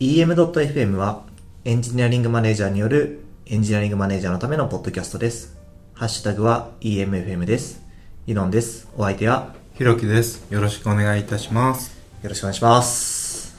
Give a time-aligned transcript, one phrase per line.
[0.00, 1.24] EM.FM は
[1.66, 5.58] エンジニアリングマネージャーによるエンジニアリングマネージャーのためのポッドキャストです。
[5.92, 7.82] ハッシュタグは EMFM です。
[8.26, 8.88] イロンです。
[8.96, 10.50] お相手はひろきです。
[10.50, 11.98] よろしくお願いいたします。
[12.22, 13.54] よろしくお願いします。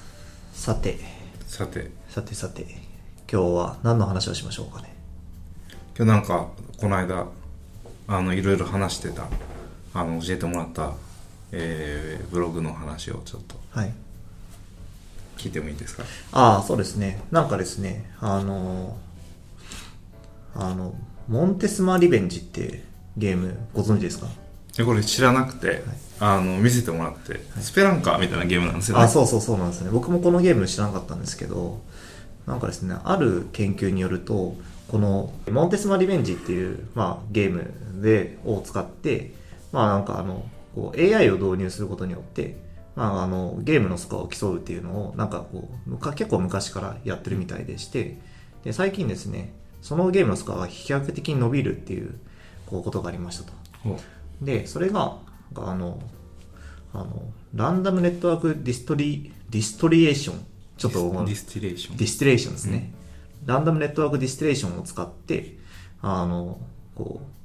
[0.52, 0.98] さて、
[1.46, 2.64] さて、さてさて、
[3.32, 4.96] 今日は何の話をしましょうかね。
[5.96, 6.48] 今日なんか、
[6.80, 7.28] この間、
[8.08, 9.28] あの、いろいろ話してた、
[9.94, 10.94] あの、教えてもらった、
[11.52, 13.94] えー、ブログの話をちょっとはい。
[15.38, 16.04] 聞いてもいいですか？
[16.32, 17.22] ああ、そうですね。
[17.32, 18.98] なんかですね、あの、
[20.56, 20.94] あの、
[21.28, 22.84] モンテスマリベンジって
[23.18, 24.28] ゲームご存知ですか？
[24.78, 25.84] でこれ知らなくて、
[26.20, 29.04] あの、見せてもらって、スペランカーみたいなゲームなんですよね。
[29.04, 29.90] あ、そうそうそうなんですね。
[29.92, 31.82] 僕もこのゲーム知らなかったんですけど、
[32.48, 34.56] なんかですね、ある研究によると、
[34.88, 39.34] このモンテスマリベンジっていう、まあ、ゲームで、を使って、
[39.72, 42.58] まあなんかあの、こう AI を導入することによって、
[42.96, 48.20] まああの、ゲームのスコアを競うっていうのを、なんかこう、結構昔からやってるみたいでして、
[48.64, 52.20] で、最近ですね、そのゲームのスコアが飛躍的に伸びるっていう、
[52.68, 53.54] こう、ことがありましたと。
[54.42, 55.18] で、それが、
[55.56, 56.02] あの、
[56.94, 60.46] あの、 Random Network Distri、Distriation。
[60.78, 62.94] ちょっと、 Distillation。Distillation ですね。
[63.46, 65.58] Random Network Distillation を使って、
[66.02, 66.60] あの、
[66.96, 67.41] こう、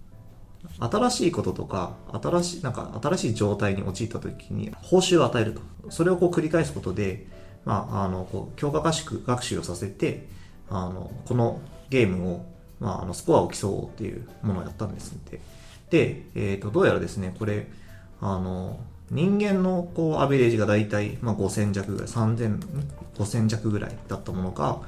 [0.79, 5.61] 新しいこととか、新しい、なんか新しい状態に陥った時に報酬を与えると。
[5.91, 7.27] それをこう繰り返すことで、
[7.65, 10.29] まあ、あの、こう、強化合宿、学習をさせて、
[10.69, 11.61] あの、この
[11.91, 12.47] ゲームを、
[12.81, 15.41] まあ、あの、スコアを競おうっていうものをやったんですって。
[15.91, 17.69] で、えっ、と、どうやらですね、これ、
[18.21, 18.79] あの、
[19.11, 22.59] 人間のこうアベレージがだいたいまあ5000弱ぐらい、3000、
[23.17, 24.81] 5000弱ぐらいだったものが、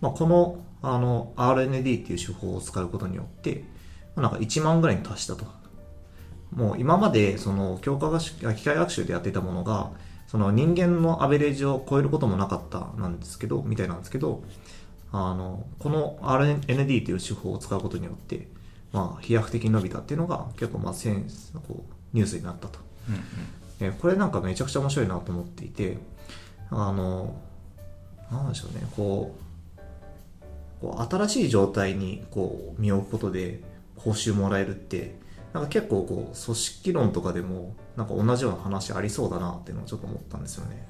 [0.00, 3.64] まあ、このあの RND っていう手法を使うことによって、
[4.16, 5.46] なんか1万ぐらいに達したと。
[6.52, 9.90] もう今までその強化学習、あ機械学習でやっていたものが、
[10.26, 14.42] その人間のアベレージを超えることもなかったなんですけど、みたいなんですけど、
[15.12, 18.48] あの、この RND っていう手法を使うことによって、
[18.92, 22.78] まあ、飛躍的に伸びたっていうのが結構まあセンスこうニュースになったと。
[23.08, 23.22] うんうん
[23.78, 25.98] えこれなんかめちゃくちゃ面白いなと思っていて、
[26.70, 27.36] あの、
[28.30, 29.34] なんでしょうね、こ
[30.80, 33.60] う、こう新しい状態にこう身を置くことで
[33.96, 35.16] 報酬もらえるって、
[35.52, 40.86] なんか結構こう組織論とかでもなんか同じような話ありそうだなっていうのをちょっと思ったんですよね。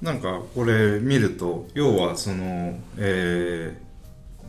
[0.00, 3.92] なんかこれ見ると要はその、えー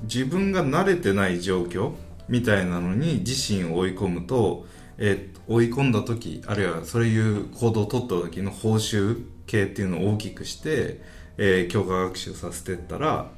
[0.03, 1.94] 自分が慣れてない状況
[2.28, 4.66] みたいなのに自身を追い込むと、
[4.97, 11.01] えー追い込んだ時あるいはそういう行動を取った時の報酬系っていうのを大きくして、
[11.38, 13.29] えー強化学習させてったら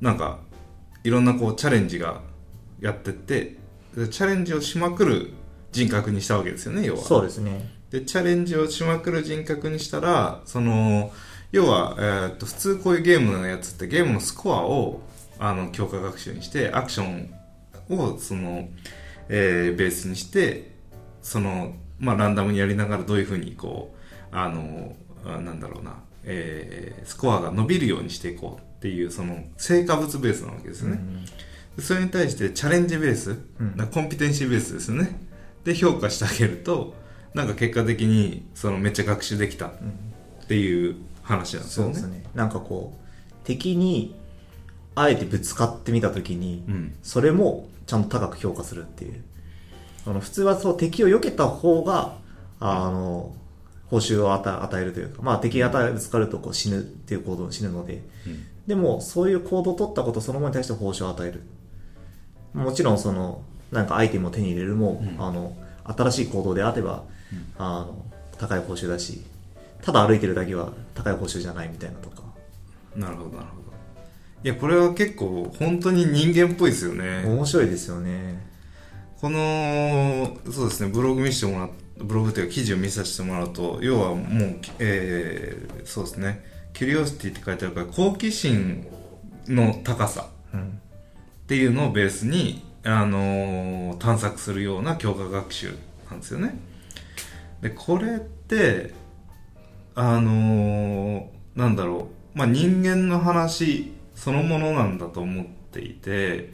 [0.00, 0.38] なんか
[1.04, 2.22] いろんなこうチャレンジが
[2.80, 3.56] やってって
[3.94, 5.32] チャレンジをしまくる
[5.72, 7.00] 人格にしたわけですよね要は。
[7.02, 7.70] そうですね。
[7.90, 11.12] でチャレンジをしまくる人格にしたらその
[11.52, 15.00] 要は、えーっと普通こういうゲームのやつってゲームのスコアを
[15.38, 17.34] あの強化学習にしてアクション
[17.88, 18.68] をその、
[19.28, 20.70] えーベースにして
[21.22, 23.94] その、まあ、ランダムにやりながらどういうふうにこ
[24.32, 30.94] うあのあなんだろうな、えースコアが伸びるようにしていこうっていうその成果物ベースなわけですよね。
[30.94, 33.88] うんでそれに対してチャレンジベース、うん。
[33.92, 35.18] コンピテンシーベースですよね。
[35.64, 36.94] で評価してあげると
[37.34, 39.72] なんか結果的にそのめっちゃ学習できたっ
[40.48, 41.94] ていう話なんですよね。
[41.94, 42.24] そうですね。
[42.34, 44.16] なんかこう、敵に
[44.94, 46.94] あえてぶつかってみたときに、うん。
[47.02, 49.22] それもちゃんと高く評価するっていう。
[50.06, 52.16] あの普通はそう敵を避けた方が、
[52.58, 53.34] あの、
[53.86, 58.44] 報酬を与えるというか、まあ敵がぶつかるとこう死ぬっていう行動を死ぬので、うん。
[58.66, 61.42] でもそういう行動を取ったことそのものに対して報酬を与える。
[62.54, 67.04] もちろんその、なんかアイテムを手に入れるも、うんあの、新しい行動であれば、
[67.58, 68.04] あの、
[68.38, 69.22] 高い報酬だし、
[69.82, 72.22] ただ歩いてるだけは高い報酬じゃないみたいなとか。
[72.96, 73.70] なるほどなるほど
[74.42, 78.40] いやこれは結構本当に人間っぽいですよね面白いですよね。
[79.20, 88.86] このそうですねブログ見せてもらっブログというか記事を見させてもらうと要はもう、えーそうですねキュリオシティって書いてあるから好奇心
[89.46, 90.80] の高さうん。
[91.50, 95.74] っていうのをベースに、あのー探索するような強化学習
[96.08, 96.54] なんですよね。
[97.60, 98.94] で、これって、
[99.96, 101.26] あのー
[101.56, 102.06] なんだろ
[102.36, 106.52] う、まあ、人間の話そのものなんだと思っていて、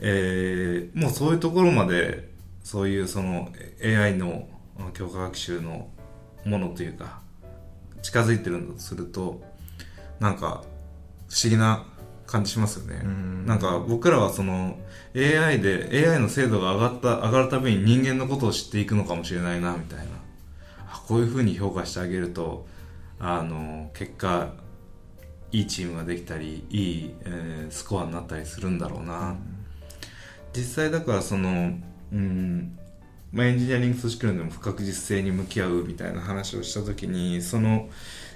[0.00, 2.30] えーもうそういうところまで、
[2.64, 3.50] そういうその
[3.84, 4.48] AI の
[4.94, 5.90] 強化学習の
[6.46, 7.20] ものというか、
[8.00, 9.42] 近づいてるんだとすると、
[10.20, 10.64] なんか
[11.28, 11.84] 不思議な
[12.26, 13.00] 感じしますよね。
[13.04, 13.46] うん。
[13.46, 14.78] なんか僕らはその
[15.14, 20.04] AI で AI の精度が上がった上がるたびに人間のことを知っていくのかもしれないなみたいな。
[20.88, 22.66] あこういうふうに評価してあげると
[23.18, 24.52] あの結果
[25.52, 29.36] いいチームができたりいい、えースコアになったりするんだろうな、
[30.52, 31.72] 実際だからその
[32.12, 32.78] うん
[33.32, 37.88] まあ、エンジニアリング組織論でも不確実性に向き合うみたいな話をした時にその、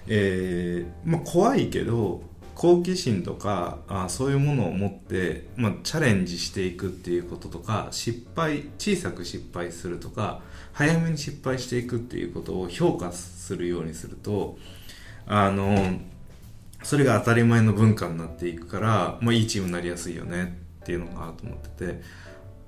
[0.08, 2.22] えーまあ、怖いけど
[2.60, 10.42] 好奇心とかあそういうものを持って、まあ、チャレンジしていくっていうこととか失敗小さく失敗するとか
[10.74, 14.58] 早めに失敗していくっていうことを評価するようにすると
[15.26, 16.00] あの
[16.82, 22.02] それが当たり前の文化になっていくから、まあ、いいチームになりやすいよねっていうのがあると思ってて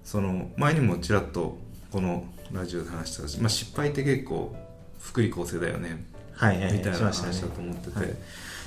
[0.05, 1.59] その前にもちらっと
[1.91, 4.57] このラジオで話したし、まあ、失敗って結構
[4.99, 6.03] 福利厚生だよね
[6.33, 8.09] はいはいはいみたいな話だと思ってて、はい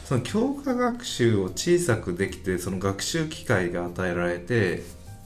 [0.06, 4.84] その強化学習を小さくできてその学習機会が与えられて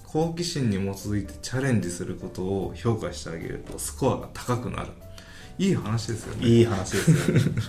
[0.07, 4.89] 好奇心に基づいてチャレンジすることを評価してあげるとスコアが高くなる。
[5.57, 6.47] いい話ですよね。
[6.47, 7.61] いい話ですよね。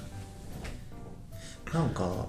[1.75, 2.27] なんか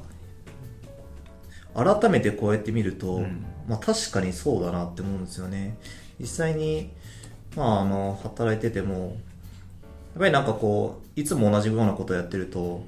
[1.76, 3.46] 改めてこうやって見ると、うん。
[3.70, 5.78] まあ確かにそうだなって思うんですよね。
[6.20, 6.92] 実際に
[7.56, 12.84] まああの働いててもやっぱりなんかこういつも同じようなことをやってると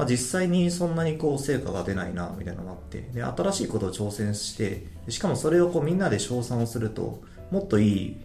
[0.00, 8.16] まあ実際にそんなにこう成果が出ないなみたいなのがあってで新しいことを挑戦してでしかもそれをこうみんなで称賛をするともっといい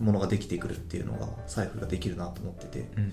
[0.00, 2.80] ものができてくるっていうのが財布ができるなと思ってて。
[2.96, 3.12] うん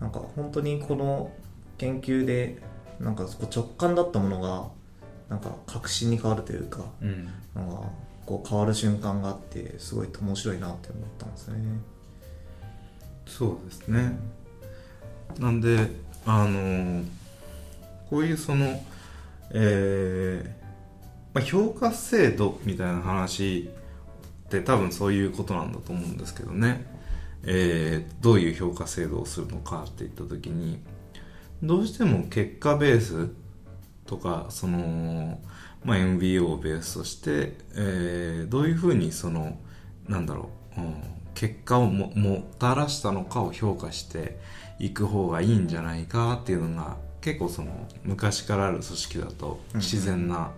[0.00, 1.30] なんか本当にこの
[1.76, 2.56] 研究で
[3.00, 4.70] なんか直感だったものが
[5.28, 7.08] なんか確信に変わるというかうん。
[7.08, 7.82] うんなんか
[8.24, 11.56] こう変わる瞬間があってすごい面白いなって思ったんですね。
[13.26, 14.18] そうですね。
[15.38, 15.90] なんで
[16.26, 17.04] あの
[18.08, 18.82] こういうその
[19.52, 20.60] えー
[21.34, 23.70] まあ、評価制度みたいな話
[24.46, 26.84] って多分そういうことなんだと思うんですけどね、
[27.44, 30.78] えーどういう評価制度をするのかっていった時に
[31.62, 33.30] どうしても結果ベース
[34.06, 35.40] とかその、
[35.84, 39.58] まあ、MBO をベースとして、えーどういうふうにその
[40.08, 40.94] なんだろう、うん
[41.32, 44.38] 結果をももたらしたのかを評価して
[44.80, 50.52] いく方がいいんじゃないかっていうのが結構その昔からある組織だと自然な思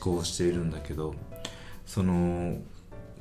[0.00, 1.14] 考をしているんだけど、
[1.84, 2.58] その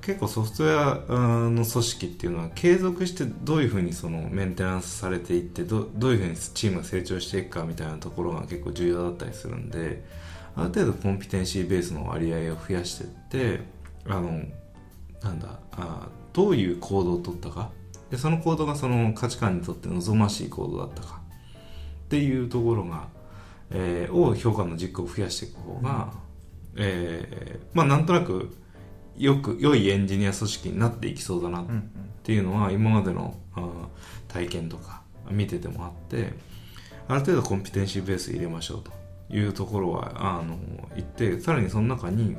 [0.02, 10.04] 結構ソフトウェアあの組織っていうのは継続してどういうふうにそのメンテナンスされていってどどういうふうにチームが成長していくかみたいなところが結構重要だったりするんで
[10.56, 13.62] ある程度コンピテンシーベースの割合を増やしていって
[14.08, 14.42] あの
[15.22, 17.72] なんだあどういう行動を取ったか
[18.12, 21.22] でその行動がその価値観にとって望ましい行動だったか。
[22.06, 23.08] っていうところが、
[23.70, 26.12] えーを評価の軸を増やしていく方が、
[26.76, 28.56] えーまあなんとなく
[29.20, 31.66] よく良いエンジニア組織になっていきそうだなっ
[32.24, 33.36] ていうのは今までの
[34.30, 36.34] 体験とか見ててもあって
[37.10, 38.92] ある程度コンピテンシーベース入れましょうと
[39.36, 40.58] いうところはあの
[40.96, 42.38] 言ってさらにその中に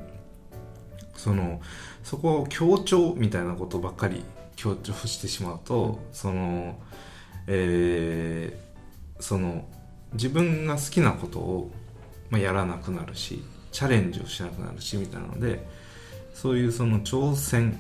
[1.17, 1.61] その
[2.02, 4.25] そこを強調みたいなことばっかり
[4.61, 6.79] 強調してしまうと、その
[7.47, 8.71] えー
[9.21, 9.65] その
[10.15, 11.71] 自分が好きなことを、
[12.31, 15.65] まあ、やらなくなるしチャレンジをしなくなるしみたいなので
[16.35, 17.79] そういうその挑戦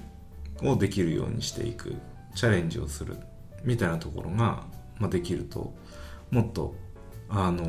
[0.62, 1.94] をできるようにしていく
[2.34, 3.16] チャレンジをする
[3.64, 4.64] みたいなところが、
[4.98, 5.74] まあ、できると
[6.30, 6.74] もっと
[7.28, 7.64] あの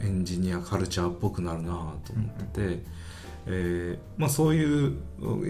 [0.00, 2.82] エンジニアカルチャーっぽくなるなと思ってて、
[3.46, 4.96] えーまあ、そういう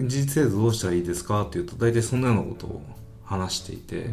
[0.07, 2.81] 事実制度どうしたらいいですかっていうと大体そんなようなことを
[3.33, 4.09] 話していて、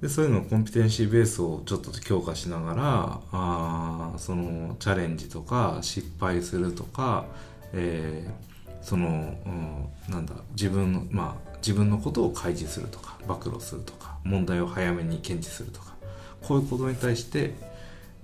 [0.00, 7.26] でそういうのをコンピテンシーベースをちょっと強化しながらあーそのチャレンジとか失敗するとか、
[7.72, 8.50] えー
[8.82, 15.94] その、うんなんだ自分のまあ自分のことを開示するとか暴露するとか問題を早めに検知するとか
[16.42, 17.54] こういうことに対して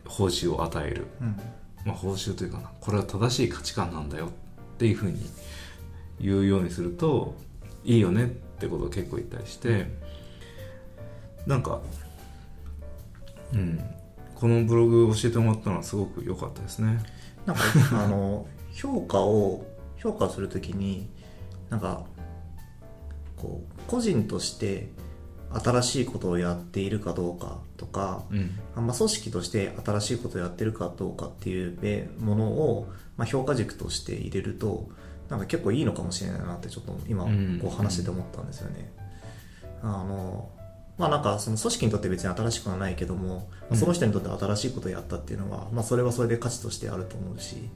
[0.06, 1.36] 報酬を与える、うん。
[1.84, 4.26] まあ、報酬というかなこれは正しい価値観なんだよ。
[4.26, 5.20] っていうふうに
[6.20, 7.34] 言うようにすると
[7.84, 9.86] いいよねってことを結構言ったりして
[11.46, 11.80] なんか
[13.54, 13.80] うん。
[14.34, 16.98] このブログ教えてもらったのはすごく良かったですね。
[17.46, 17.62] なんか
[17.92, 19.64] あの 評価を
[19.96, 21.08] 評価するときに
[21.70, 22.04] なんか
[23.36, 24.90] こう個人として
[25.52, 28.50] 新しいことをやっているかどうかとか、うん。
[28.74, 34.88] あまあ、組織として新しいことをやってるかどうかっていうべものを、まあ、評価軸として入れると
[35.30, 37.58] なんか結構いいのかもしれないなってちょっと今うん。
[37.62, 38.92] こう話してて思ったんですよね。
[39.82, 40.50] あの
[40.98, 47.68] まあなんかその組織にとって別に新しくはないけども、まあその人にとって新しいことをやったっていうのは、まあそれはそれで価値としてあると思うし、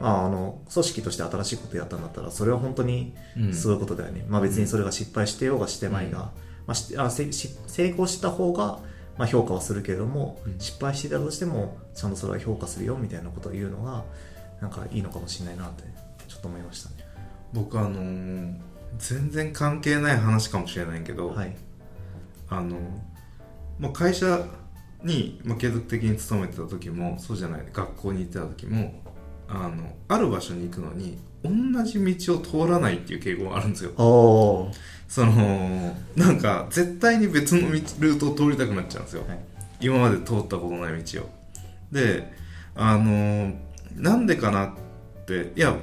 [0.00, 3.14] まああの組織として新しいことをやったんだったらそれは本当に
[3.52, 4.24] すごいことだよね。
[4.28, 6.32] まあ別にそれが失敗してようがしてまいが、
[6.66, 8.80] まあしあせし成功した方が
[9.16, 10.58] まあ、評価はするけれども、うん。
[10.58, 14.04] 失敗していたとしてもちゃんとそれは評価するよみたいなことを言うのが
[14.60, 15.84] なんかいいのかもしれないなって
[16.26, 16.96] ちょっと思いましたね。
[17.52, 18.54] 僕あのー
[18.98, 21.56] 全然関係ない話かもしれないけど、はい
[22.58, 22.78] あの、
[23.78, 24.44] まあ、会社
[25.02, 29.02] に、まあ、継続的に勤めてた時もそうじゃない学校に行ってた時も
[29.48, 31.50] あのある場所に行くのに同
[31.84, 33.92] じ道を通らないっていう傾向があるんですよ。
[35.06, 39.38] そのなんか絶対に別の道ルートを通りたくなっちゃうんですよ、はい。
[39.80, 41.30] 今まで通ったことない道を。
[41.92, 42.32] で
[42.74, 43.52] あの
[43.94, 44.70] なんでかなっ
[45.26, 45.76] ていや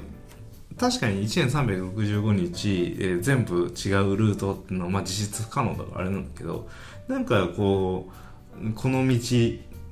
[0.82, 6.68] 確かに1年365日、えー全部違うルートっていうのは、まあ、実質不可能だからあれなんだけど
[7.08, 8.10] なんかこ
[8.60, 9.20] うこの道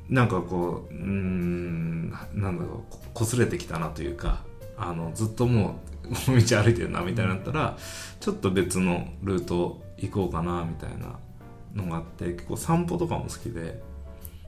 [0.10, 4.41] なんかこううんなんだろうこ擦れてきたなというか
[4.77, 7.77] あのずっともう この道歩いてるなみたいになったら
[8.19, 11.19] ちょっと別のルート行こうかなみたいな
[11.75, 13.79] のがあって結構散歩とかも好きで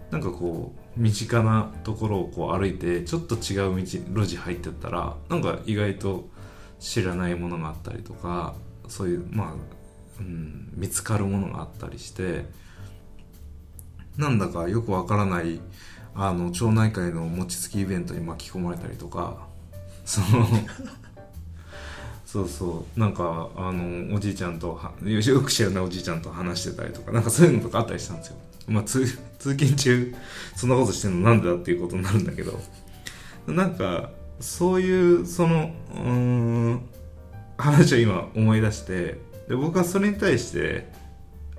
[0.09, 6.29] なんかこう身近なところをこう歩いてちょっと違う道路地入ってったらなんか意外と
[6.79, 8.55] 知らないものがあったりとか
[8.87, 9.53] そういうまあ、
[10.19, 12.45] うん、見つかるものがあったりして
[14.17, 15.61] なんだかよくわからない
[16.13, 19.47] あの町内会の餅つきイベントに巻き込まれたりとか
[20.03, 20.47] その
[22.25, 28.37] そうそうなんかあのおじいちゃんとはよく知らないおじいちゃんと話してたりとかなんかそういうのとかあったりしたんですよ。
[28.67, 29.05] まあ通
[29.39, 30.13] 通勤中
[30.55, 32.59] そんなことしてるのなんでだっていうことになるんだけど。
[33.47, 36.81] なんかそういうそのうん
[37.57, 40.91] 話を今思い出してで僕はそれに対して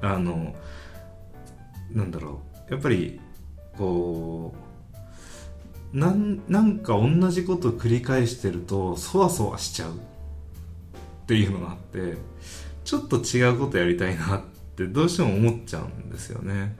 [0.00, 0.54] あの
[1.92, 3.20] なんだろうやっぱり
[3.76, 4.54] こ
[5.94, 9.94] うなんなんか同じことを繰り返してるとそわそわしちゃうっ
[11.26, 12.16] ていうのがあって
[12.84, 14.42] ちょっと違うことやりたいなっ
[14.76, 16.76] てどうしても思っちゃうんですよね。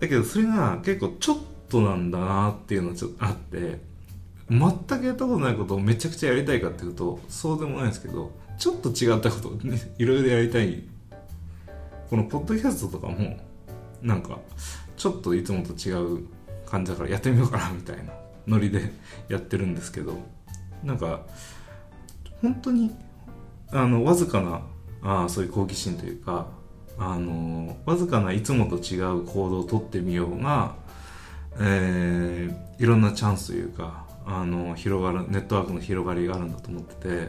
[0.00, 1.38] だけどそれが結構ちょっ
[1.68, 3.80] となんだなっていうのがちょっとあって
[4.48, 4.60] 全
[5.00, 10.82] くやったことないことをめちゃくちゃやりたいかっていうとそうでもないですけどちょっと違ったことをね いろいろやりたい。
[12.08, 13.36] このポッドキャストとかも
[14.00, 14.38] なんか
[14.96, 16.26] ちょっといつもと違う
[16.64, 18.12] 感じだからやってみようかなみたいな
[18.46, 18.92] ノリで
[19.28, 20.16] やってるんですけど
[20.84, 21.22] なんか
[22.40, 22.94] 本当に
[23.70, 24.62] あのわずかな
[25.02, 26.46] あそういう好奇心というか
[26.98, 30.74] あのわずかないつもと違う行動をとってみようが、
[31.58, 37.28] えーいろんなチャンスというかあの広がるネットワークの広がりがあるんだと思ってて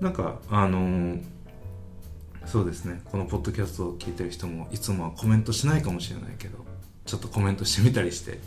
[0.00, 1.18] なんかあの
[2.46, 6.58] そうですねこのポッドキャストを聞いてる人もいつもはコメントしないかもしれないけど
[7.06, 8.38] ちょっとコメントしてみたりして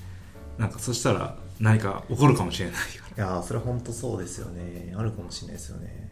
[0.58, 2.76] なんかそしたら何か起こるかもしれない
[3.16, 4.94] いやそれは本当そうですよね。
[4.98, 6.12] あるかもしれないですよね。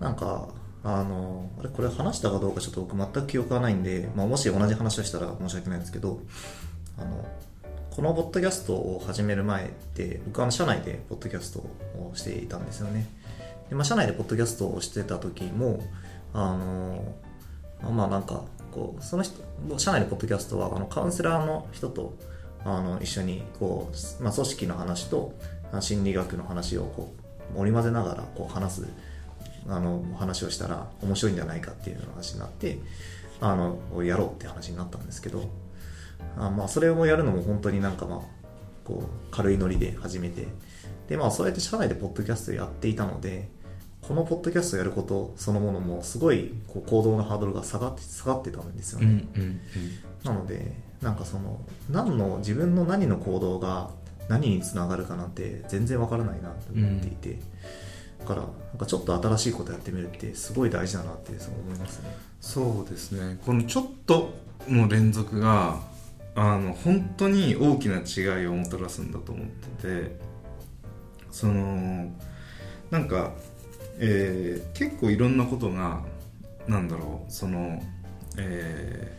[0.00, 0.48] なんか
[0.84, 6.20] あのあれこれ話したかどうかちょっと僕全く記憶がないんで、まあ、もし同じ話をしたら申し訳ないんですけど
[6.98, 7.26] あの
[7.90, 13.08] このポッドキャストを始める前って僕は社内でポッドキャストをしていたんですよね。
[13.68, 15.82] で、まあ、社内でポッドキャストをしてた時も
[16.32, 17.14] あの
[17.92, 19.40] まあなんかこうその人
[19.78, 22.16] 社内のポッドキャストはあのカウンセラーの人と
[22.64, 25.34] あの一緒にこう、まあ、組織の話と
[25.80, 27.12] 心理学の話をこ
[27.56, 28.88] う織り交ぜながらこう話す
[29.68, 32.78] あの話をしたら面白いんじゃないかっていう話になって
[33.40, 35.48] あのやろうって話になったんですけど
[36.36, 38.20] あまあそれをやるのも本当になんかまあ
[38.84, 40.48] こう軽いノリで始めて
[41.08, 43.48] でまあそうやって社内でポッドキャストやっていたので
[44.02, 49.60] このポッドキャストやることそのものもすごいこう行動のハードルが下がって下がってたんですよね、うん
[50.24, 53.90] なのでなんかその何の自分の何の行動が
[54.28, 57.38] 何につながるかなんて全然わからないなと思っていて、だ
[58.26, 62.16] からなんかちょっと新しいことやってみるってすごい大事だなってそう思いますね。
[62.40, 63.38] そうですね。
[63.44, 64.34] このちょっと
[64.68, 65.80] の連続が
[66.34, 70.16] あの本当に大きな違いをもたらすんだと思ってて
[71.30, 72.12] その
[72.90, 73.32] なんか、
[73.98, 76.04] えー結構いろんなことが
[76.66, 77.82] なんだろうその、
[78.38, 79.18] えー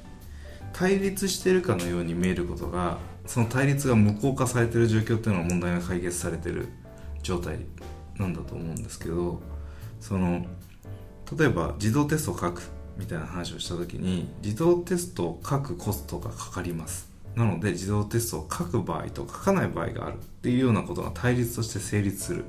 [0.72, 6.70] 対立してるかのように見えることがその対立が無効化されてる状況っていうのは問題が解決されてる
[7.22, 7.58] 状態。
[8.20, 9.42] なんだと思うんですけど
[10.00, 10.46] その
[11.38, 12.62] 例えば自動テストを書く
[12.98, 17.10] みたいな話をした時に自動テストを書くコストがかかります。
[17.36, 22.46] なので自動テストを書く場合と書かない場合があるっていうようなことが対立として成立する。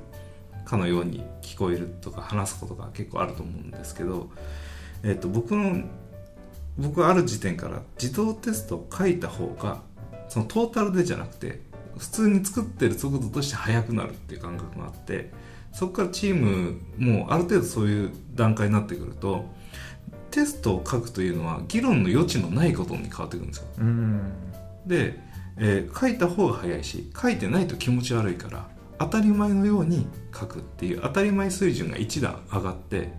[0.65, 4.29] かのように聞こえるとか話すことが結構あると思うんですけど、
[5.03, 5.83] えっと僕の
[6.77, 9.81] 僕はある時点から自動テストを書いた方が
[10.29, 11.59] そのトータルでじゃなくて
[11.97, 15.31] 普通に作ってる速度として速くなるっていう感覚があって
[15.73, 19.45] そこからチームもある程度そういう段階になってくると
[20.29, 23.65] テストを書くというのは議論の余地のないことに変わってくるんですよ。
[23.79, 24.33] うん。
[24.85, 25.19] で、
[25.57, 28.67] えー書いた方が早いし書いてないと気持ち悪いから
[28.99, 33.11] 当たり前のように書くっていう当たり前水準が一段上がって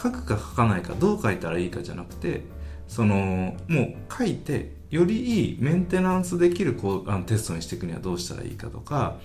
[0.00, 2.42] 書くか書かないかどう書いたらいいかじゃなくて
[2.86, 9.16] そのもう書いてよりいいメンテナンスできるこうあのテストにしていくにはどうしたらいいかとか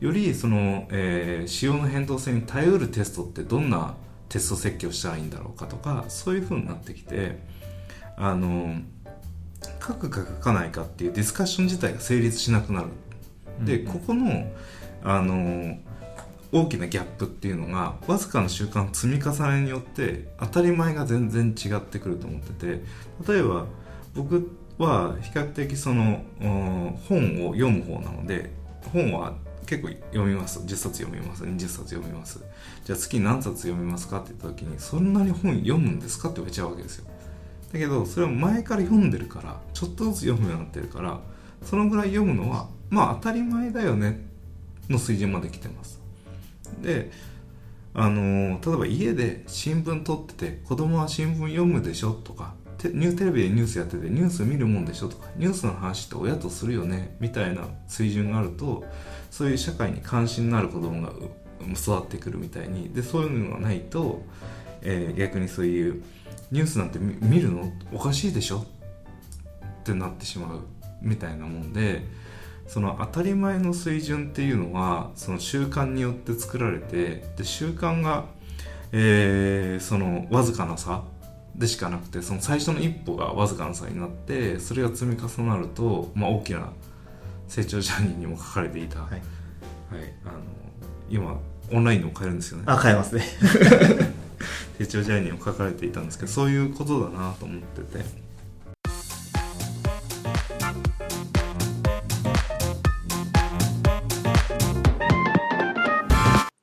[0.00, 3.94] よりその、えー仕様の変動性に耐えうるテストってどんな
[4.28, 7.38] テスト設計をしたらいいんだろうかとかそういう風になってきて
[8.16, 8.76] あの
[9.86, 12.88] 書くか書かないかっていうディスカッション自体が成立しなくなる。
[13.64, 14.50] でここの
[15.02, 15.76] あの
[16.52, 22.82] 大きなギャップっていうのがわずかな習慣の積み重ねによって当たり前が全然違ってくると思ってて
[23.32, 23.66] 例えば
[24.14, 28.50] 僕は比較的そのうん本を読む方なので
[28.92, 29.34] 本は
[29.70, 30.58] 結構読みます。
[30.58, 31.44] 10冊読みます。
[31.44, 32.40] 20冊読みます。
[32.84, 37.06] じゃあ月何冊読みますかって言った時にそんなに本読むんですかって言われちゃうわけですよ。
[37.72, 41.20] だけどそれは前から読んでるからちょっとずつ読むようになってるから
[41.62, 44.26] そのぐらい読むのはまあ当たり前だよね
[44.88, 46.00] の水準まで来てます。
[46.82, 47.12] で
[47.94, 58.84] あの例えば家で新聞取ってて子供は新聞読むでしょとかニューテレビでニュースやっててニュース見るもんでしょとかニュースの話って親とするよねみたいな水準があると
[59.30, 61.12] そういう社会に関心のある子供が
[61.74, 64.22] 育ってくるみたいにでそういうのがないと、
[64.82, 66.02] えー逆にそういう
[66.50, 68.58] ニュースなんて見見るのおかしいでしょ？
[68.58, 70.60] ってなってしまう
[71.00, 72.02] みたいなもんで
[72.66, 78.26] その当たり前の水準っていうのはその習慣によって作られてで習慣が、
[78.92, 81.02] えーそのわずかな差
[81.54, 86.70] でしかなくてその最初の一歩がわずかな差になってそれが積み重なると、まあ、大きな
[87.50, 89.10] 成長ジャーニーにも書かれていた、はい。
[89.10, 89.22] はい。
[90.24, 90.38] あの
[91.10, 91.36] 今
[91.72, 92.64] オンラインでも買えるんですよね。
[92.68, 93.24] あ買えますね。
[94.78, 98.30] 成長ジャーニーも書かれていたんですけどそういうことだなと思ってて。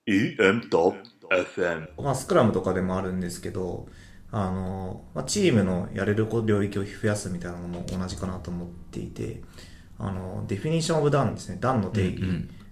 [0.07, 3.89] EM.FM まあ、スクラムとかでもあるんですけど、
[4.31, 9.41] あの、まあ、チームのやれる領域を増やすみたいなのも同じかなと思っていて、
[9.99, 12.21] あの、 Definition of Done ですね、 Done の定義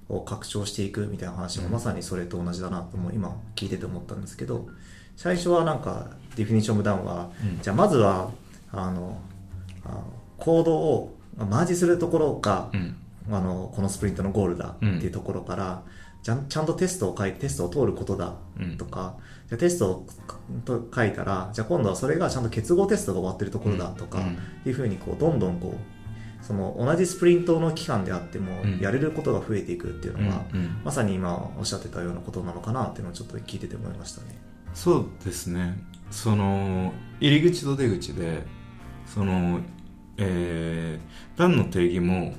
[0.10, 4.68] を拡張していくみたいな話もまさにそれと同じだなとも今聞いてて思ったんですけど、
[5.16, 7.62] 最初はなんか Definition of Done は、うん。
[7.62, 8.32] じゃあまずは、
[8.72, 9.20] あの、
[9.86, 10.04] あの
[10.38, 12.96] コードをマージするところが、うん。
[13.32, 15.84] あのこのスプリントのゴールだっていうところから、
[16.22, 18.78] ちゃんちゃんとテストを書いてテストを通ることだうん。
[18.78, 19.16] とか、
[19.48, 20.08] じゃあテストを
[20.64, 24.38] と書いたらじゃあ今度はそれがちゃんと結合テストが終わってるところだとか、うん。
[24.66, 25.95] いうふうにこうどんどんこう
[26.46, 34.38] その同じスプリントの期間であってもうんやれることが増えていくっていうのが、うんうんまさに今おっしゃってたようなことなのかなっていうのをちょっと聞いてて思いましたね。
[34.76, 35.80] そうですね
[36.12, 38.44] その入り口と出口で
[39.08, 39.62] その
[40.18, 42.34] えー、ランの定義も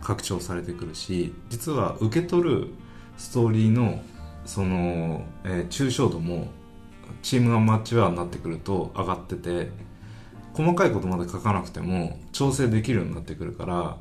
[0.00, 2.68] 拡張されてくるし実は受け取る
[3.16, 4.00] ストーリーの
[4.44, 6.48] その、えー抽象度も
[7.22, 9.70] チームがマッチワーになってくると上がってて
[10.54, 13.96] 細かいことまで書かなくても調整できるようになってくるから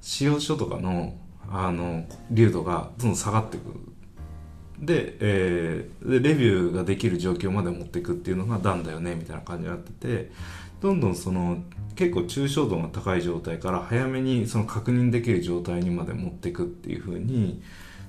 [0.00, 1.16] 使用書とかの
[1.48, 3.62] あの流度がどんどん下がってく。
[4.78, 10.30] で,、えーでレビューができる状況まで持っていくっていうのが段だよねみたいな感じになってて
[10.80, 11.62] どんどんその
[11.94, 17.62] 結構抽象度が高い状態から早めにその確認できる状態にまで持っていくっていう風に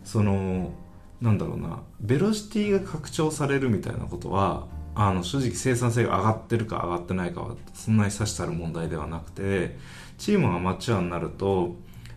[0.03, 0.73] その
[1.21, 4.67] なんだろうなベロシティが拡張されるみたいなことは
[4.99, 9.77] あの正直生産性が上がってるか上がってないかはそんなに差したる問題ではなくて
[10.17, 11.75] チームがマッチアになると、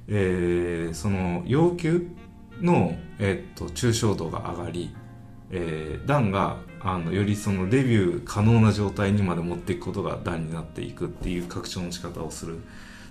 [0.09, 2.09] えーその要求
[2.63, 4.95] の、えっと抽象度が上がり、
[5.51, 12.61] えー、段があのよりそのレビュー可能な状態にまで持っていくことが段になっていくっていう拡張の仕方をする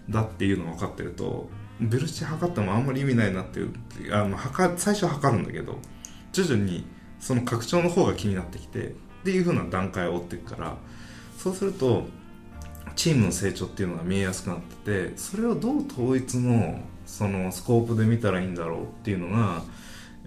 [0.09, 1.47] だっていうのが分かってると
[1.79, 3.73] ベルシ測ってもあんまり意味ないなっていう
[4.11, 5.77] あの測最初は測るんだけど
[6.33, 6.85] 徐々に
[7.19, 10.75] その拡張の方が気になってきてっていう風な段階を追っていくから
[11.37, 12.05] そうすると
[12.95, 19.63] チームの成長っていうのが見えやすくなっててそれをどう統一のそのスコープで見たらいいんだろうっていうのが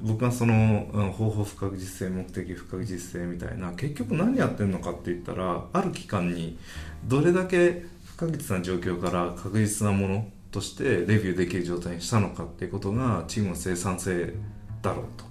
[0.01, 6.59] 僕はその方法不確実性目的不確実性みたいな結局何やってんのかって言ったらある期間に
[7.05, 14.35] どれだけ不確実な状況から確実なものとしてレビューできる状態にしたのかっていうことがチームの生産性
[14.83, 15.25] だろうと。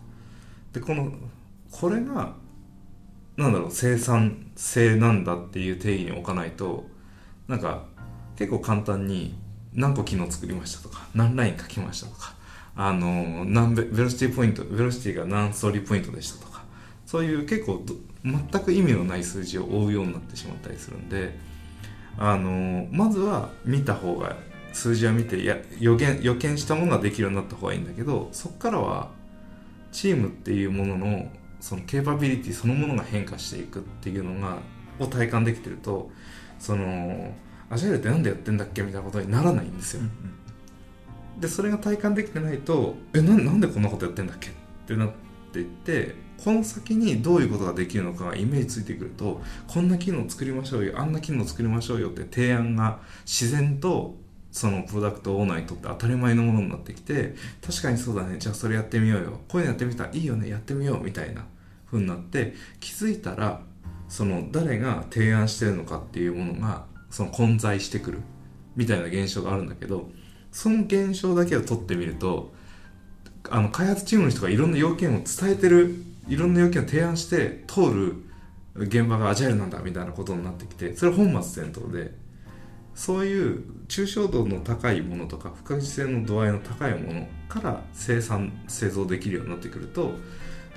[0.74, 1.12] でこの
[1.70, 2.36] これが
[3.42, 6.86] なんだろう生産性なんだっていう定義に置かないと
[7.48, 7.86] なんか
[8.38, 9.36] 結構簡単に
[9.74, 12.34] 何個機能作りましたとか何ライン書きましたとか
[12.76, 16.64] あの何ベベロシティポイントベロシティが何ストーリーポイントでしたとか
[17.06, 17.84] そういう結構
[18.24, 21.38] 全く意味のない数字を追うようになってしまったりするんで
[22.18, 24.36] あのまずは見た方が
[24.74, 29.10] 数字は見てや予言予見したものができるようになった方がいいんだけどそこからは
[29.92, 31.30] チームっていうものの
[31.62, 34.58] そのケーパビリティそのものが変化していくっていうのが
[35.00, 36.12] を体感できてると
[36.60, 37.34] その
[37.70, 40.02] アジャイルって何でやってんだっけみたいなことにならないんですよ、
[41.40, 44.50] でそれが体感できてないとえななんでこんなことやってんだっけ？
[44.50, 44.52] っ
[44.86, 45.12] てなっ
[45.54, 54.16] ていってこの先にどういうことができるのかがイメージついてくるとこんな機能作りましょうよあんな機能作りましょうよって提案が自然と
[54.52, 57.36] そのプロダクトオーナーにとって当たり前のものになってきて
[57.66, 58.38] 確かにそうだね。
[58.38, 59.40] じゃあそれやってみようよ。
[59.48, 60.50] こういうのやってみたらいいよね。
[60.50, 61.46] やってみようみたいな
[61.86, 63.62] 風になって気づいたら
[64.10, 68.20] その誰が提案してるのかっていうものがその混在してくる。
[68.76, 70.10] みたいな現象があるんだけど
[70.52, 72.54] その現象だけを取ってみると
[73.50, 78.16] あの開発チームの人がいろんな要件を伝えてるいろんな要件を提案して通る
[78.76, 82.14] 現場がアジャイルなんだみたいなことになってきてそれ本末転倒で
[82.96, 90.14] そういう抽象度の高いものとか不確実性の度合いの高いものから生産製造できるようになってくると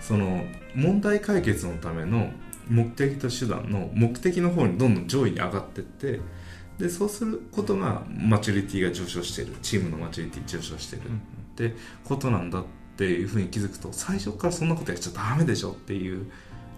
[0.00, 2.32] その問題解決のための
[2.68, 6.20] 目的と手段の目的の方にどんどん上位に上がっていって
[6.76, 9.54] でそうすることがマチュリティが上昇している。
[9.62, 11.10] チームのマチュリティ上昇しているっ
[11.54, 12.64] てことなんだっ
[12.96, 16.26] ていうふうに気づくと最初からそんなことやっちゃダメでしょっていう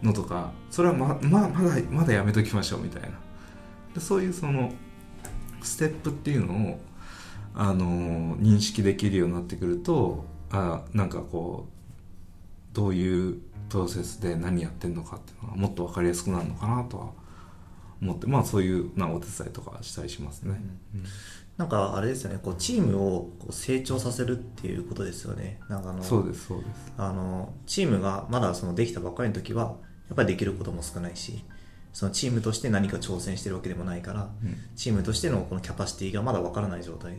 [0.02, 3.08] のとかそれはまままだまだやめときましょうみたいな。
[3.94, 4.70] でそういうその
[5.62, 6.80] ステップっていうのを
[7.54, 17.06] あの認識できるようになってくるとあなんかこうどういうプロセスで何やってんのかっていうのがもっと分かりやすくなるのかなとは
[18.02, 20.60] 思ってまあそういうなお手伝いとかしたりしますね。
[20.94, 21.04] うん。
[21.56, 25.58] なんかあれですよねこうチームをこう成長させるっていうことですよね。
[25.68, 26.92] なんかあのそうですそうです。
[26.98, 29.76] あのチームがまだそのできたばっかりの時は
[30.08, 31.42] やっぱりできることも少ないし
[31.96, 34.54] そのチームとして何か挑戦してるわけでもないから、うん。
[34.76, 37.16] チームとしてのこのキャパシティがまだわからない状態。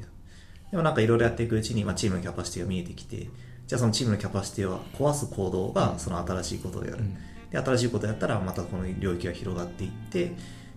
[0.69, 3.27] でもなんかいろいろやっていくうちに、まあ、チームのキャパシティが見えてきて
[3.65, 7.17] じゃあそのチームのキャパシティを壊す行動がその新しいことをやる、うん。
[7.49, 10.33] で新しいことをやったらまたこの領域が広がっていって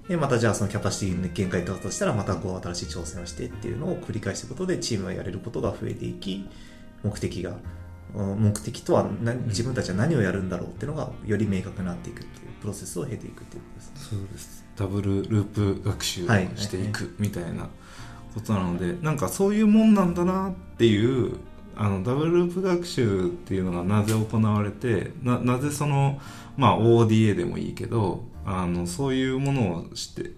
[0.08, 6.48] でまたじゃあそのキャパシティの限界だとしたらまたこう新しい挑戦をしてっていうのを繰り返していくことでチームがやれることが増えていき
[7.04, 7.58] 目的が
[8.14, 14.64] うん目的とは何自分たちは何をやるんだろうっていうのがより明確になっていくっていうプロセスを経ていくっていうことですそうです。
[14.76, 17.68] ダブルループ学習をしていくみたいな
[18.34, 21.36] ことなので、なんかそういうもんなんだなっていう
[21.76, 26.20] あのダブルループ学習っていうのがなぜ行われてななぜその、
[26.56, 30.32] まあ、ODA でもいいけどあのそういうものをして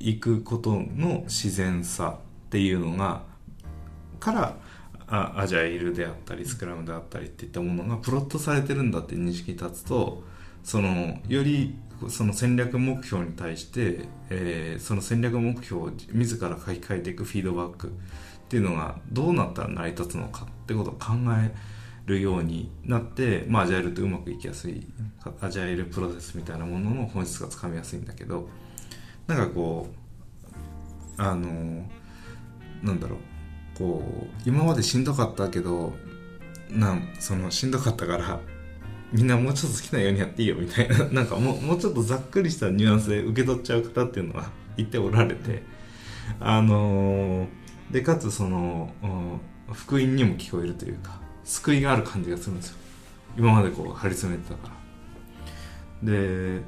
[0.00, 3.22] いくことの自然さっていうのが
[4.18, 4.56] から
[5.06, 10.22] あアジャイルであったりスクラムであったりっていったものがプロットされてるんだって認識に立つと
[10.62, 11.76] そのより
[12.08, 17.90] その戦略目標に対して、えーその戦略目標を自ら書き換えていくフィードバックっ
[18.48, 21.54] ていうのがどうなったら成り立つのかってことを考え
[22.06, 24.86] るようになって、まあ、アジャイルとうまくいきやすい
[25.40, 28.48] アジャイルプロセスみたいなものの本質がつかみやすいんだけど
[29.26, 29.88] なんかこ
[31.18, 31.88] うあの
[32.82, 34.02] なんだろうこ
[34.46, 35.92] う今までしんどかったけど
[36.70, 38.40] なんそのしんどかったから
[39.12, 41.04] みんなもうちょっと好きなようにやっていいよみたいな。
[41.10, 45.62] なんかもうもうちょっとざっくりしたニュアンスで受け取っちゃう方っていうのは言っておられて。
[46.38, 49.40] あのーでかつそのうん
[49.74, 52.76] 福音にも聞こえるというか救いがある感じがするんですよ。
[53.36, 54.70] 今までこう張り詰めてたか
[56.02, 56.12] ら。
[56.12, 56.60] で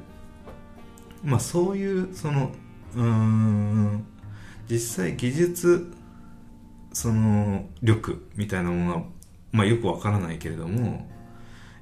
[1.23, 2.51] まあそういうその
[2.95, 4.05] うーん
[4.69, 5.91] 実際技術
[6.93, 9.03] その力みたいなものは、
[9.51, 11.09] まあ、よくわからないけれども、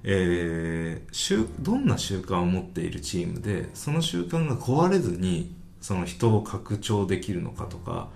[0.03, 8.09] えーどんな習慣を持っているチームでその習慣が壊れずにその人を拡張できるのかとか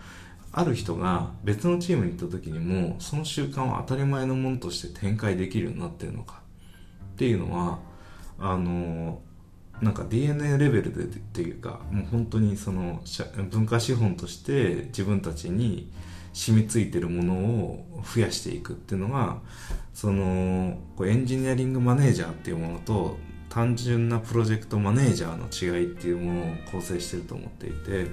[0.52, 6.41] ある人が別のチームに行った時にもその習慣を当たり前のものとして展開できるようになってるのか。
[7.13, 7.80] っていうのは
[8.39, 9.21] あの
[9.82, 13.02] なんか DNA レベルでっていうかもう本当にその
[13.50, 15.91] 文化資本として自分たちに
[16.34, 19.39] 染みついてるものを増やしていくっていうのが
[19.95, 28.08] そのエンジニアリングマネージャーっていうものと単純なプロジェクトマネージャーの違いっていうものを構成してると思っていて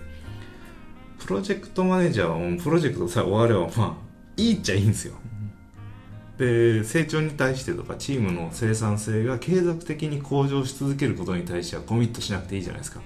[1.19, 3.97] プロジェクトマネージャーはもうプロジェクトさえ終わればまあ
[4.37, 5.15] いいっちゃいいんですよ。
[6.39, 13.01] で成長に対してとかチームの生産性が継続的に向上し続けることに対してはコミットしなくていいじゃないですか。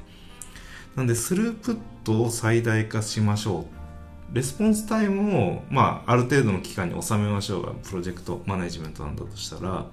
[0.96, 3.85] なんでスループットを最大化しましょう
[4.32, 9.86] レスポンスタイムを、まあ、ある程度の期間に収めましょうがプロジェクトマネジメントなんだとしたら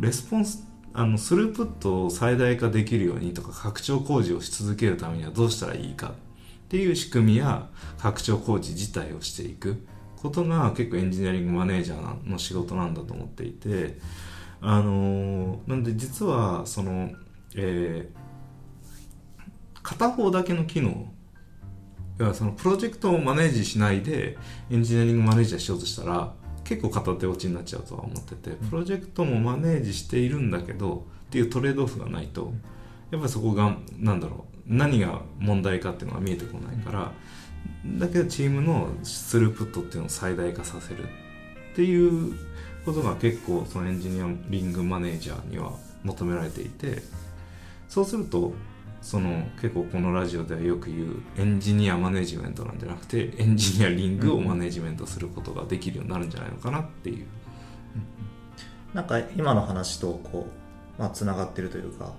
[0.00, 6.12] レスポンスあのスループットを最大化できるようにとか拡張工事をし続けるためにはどうしたらいいかっ
[6.68, 7.68] ていう仕組みや
[7.98, 13.98] 拡張工事自体をしていくことが結構エンジニアリングマネージャーの仕事なんだと思っていて
[14.60, 17.10] あのーなんで実はその、
[17.54, 18.26] えー
[19.86, 21.06] 片方だけの機能
[22.18, 24.38] いやそのプロジェクトをマネージしないで
[24.70, 26.32] エンジニアリングマネージャーしようとしたら
[26.64, 32.52] 結構片手落ちになっちゃうとは思っててプロジェクトもマネージしているんだけどっていうトレードオフがないと
[33.10, 37.12] やっぱりそこがなんだろう何が問題かっていうのが見えてこないから
[37.98, 42.34] だけどチームのスループットっていうのを最大化させるっていう
[42.84, 47.02] ことが結構そのエンジニアリングマネージャーには求められていて
[47.88, 48.54] そうすると
[49.06, 57.26] その結構このラジオではよく言うエンジニアマネジメントなんじゃなくてエンジニアリングをマネジメントすることができるようになるんじゃないのかなっていう。
[58.94, 60.48] なんか今の話とこ
[60.98, 62.12] う、まあ、つながってるというか、なん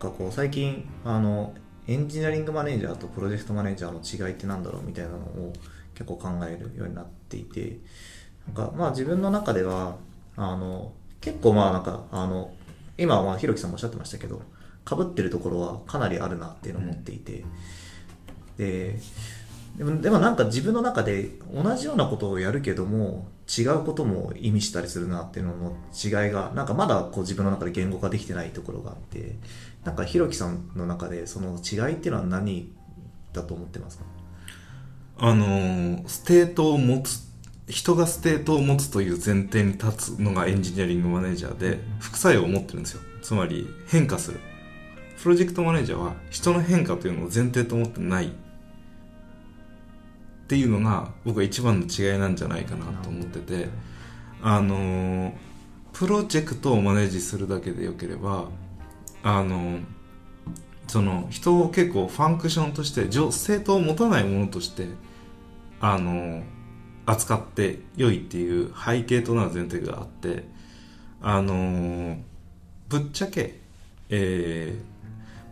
[0.00, 1.54] かこう最近、あの、
[1.86, 5.52] エンジニアリングマネージャーとプロジェクトマネージャーの違いってなんだろうみたいなのを
[5.94, 7.78] 結構考えるようになっていて、
[8.48, 9.94] なんかまあ自分の中では、
[10.36, 12.52] あの、結構まあなんか、あの、
[12.98, 14.42] 今はひろきさんもおっしゃってましたけど、
[14.88, 17.44] 被ってるところはかなりあるなっていうのを思っていて、
[18.56, 18.98] で、
[19.76, 29.36] でもでもなんか自分の中で同じようなことをやるけども違うことも意味したりするなっていうのの違いがなんかまだこう自分の中で言語化できてないところがあって
[29.84, 32.72] なんかひろきさんの中でその違いっていうのは何
[33.34, 34.04] だと思ってますか？
[35.18, 37.26] あのステートを持つ
[37.68, 43.02] 人がステートを持つという前提に立つのがエンジニアリングマネージャーで副作用を持ってるんですよ。
[43.20, 44.40] つまり変化する。
[45.22, 48.30] プロジェクトマネージャーは人の変化というのを前提と思ってないっ
[50.48, 53.68] ていうのが僕は一番の違いなんじゃないかなと思ってて
[54.42, 55.32] あの
[55.92, 58.48] プロジェクトをマネージするだけでよければ
[59.22, 59.80] あの
[60.86, 64.86] その人を結構ファンクションとして正正当を持たないものとして
[65.80, 66.42] あの
[67.06, 70.44] 扱って良いっていう背景となる前提があって
[71.20, 72.18] あの
[72.88, 73.58] ぶっちゃけ、
[74.10, 74.95] えー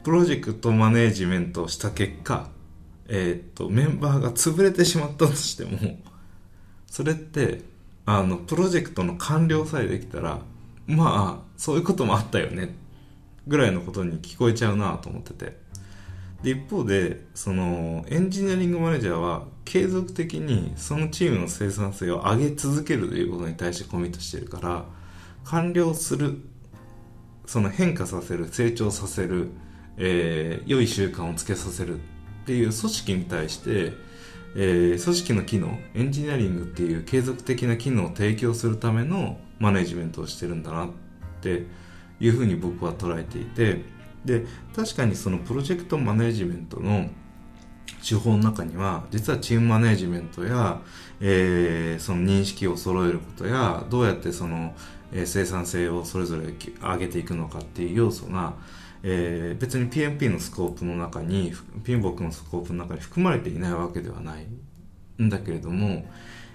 [0.04, 2.48] プロジェクトマネージメントをした結果、
[3.08, 5.98] えーっと、メンバーが潰れてしまったとしても、
[6.86, 7.62] それって、
[8.04, 10.40] あの、プロジェクトの完了さえできたら、
[10.86, 12.76] まあ、そういうこともあったよね、
[13.48, 15.58] ぐらいのことに聞こえちゃうなと思ってて。
[16.42, 24.84] で、一方で、その、エンジニアリングマネージャーは、継続的にそのチームの生産性を上げ続けるということに対してコミットしてるから、
[25.44, 26.42] 完了する
[27.46, 29.48] その変化させる成長させる、
[29.98, 32.00] えー良い習慣をつけさせるっ
[32.46, 33.92] ていう組織に対して、
[34.56, 40.88] えー組織の機能エンジニアリングっていう継続的な機能を提供するためのマネジメントをしてるんだなっ
[41.40, 41.66] て
[42.20, 43.82] いうふうに僕は捉えていて
[44.24, 47.08] で確かにそのプロジェクトマネジメントの
[48.06, 50.80] 手法の中には実はチームマネジメントや、
[51.20, 54.74] えーその認識を揃えることやどうやってその、
[55.12, 58.54] えー生産性をそれぞれ上げていくのかっていう要素が、
[59.06, 61.52] えー別に PMP のスコープの中に
[61.84, 64.46] ピンボックのスコープの中に含まれていないわけではない
[65.22, 66.06] んだけれども、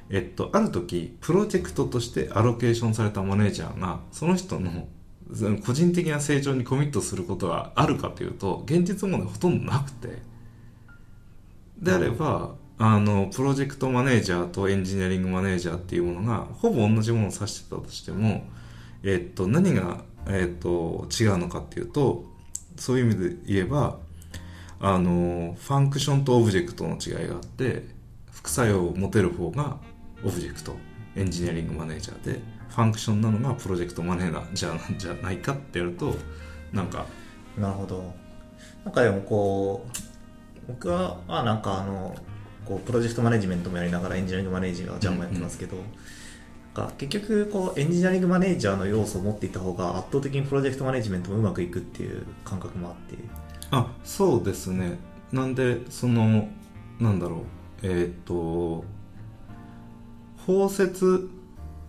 [0.10, 4.88] えっと、ある時プロジェクトとしてアロケーションされたマネージャーがその人の
[5.66, 10.22] 個人的な成長にコミットすることがあるかというと現実問題ほとんどなくて
[11.80, 18.46] であればあのプロジェクトマネージャーとエンジニアリングマネージャーっていうものがほぼ同じものを指してたとしても、
[19.04, 22.24] えっと、何が、えっと、違うのかっていうと
[22.80, 23.98] そういう意味で言えば
[24.80, 27.86] あのファンクションとオブジェクトの違いがあって
[28.32, 29.78] 副作用を持てる方が
[30.24, 30.76] オブジェクト
[31.16, 32.40] エンジニアリングマネージャーで
[32.70, 36.16] ファンクションなのがプロジェクトマネージャーなんじゃないかってやると
[36.72, 37.06] なんか
[37.58, 38.14] なるほど。
[38.86, 42.16] なんかでもこう僕はあなんかあの
[42.66, 45.86] こうプロジェクトマネジメントもやりながらエンジニアリングマネージャージャンもやってますけど、なん
[46.74, 53.18] か結局こうエンジニアリングマネージャーの要素を持っていった方が圧倒的にプロジェクトマネジメントもうまくいくっていう感覚もあって。
[53.72, 54.98] あそうですね。
[55.32, 56.48] なんでその
[57.00, 57.40] なんだろう。
[57.82, 58.84] えっ、と
[60.46, 61.30] 包摂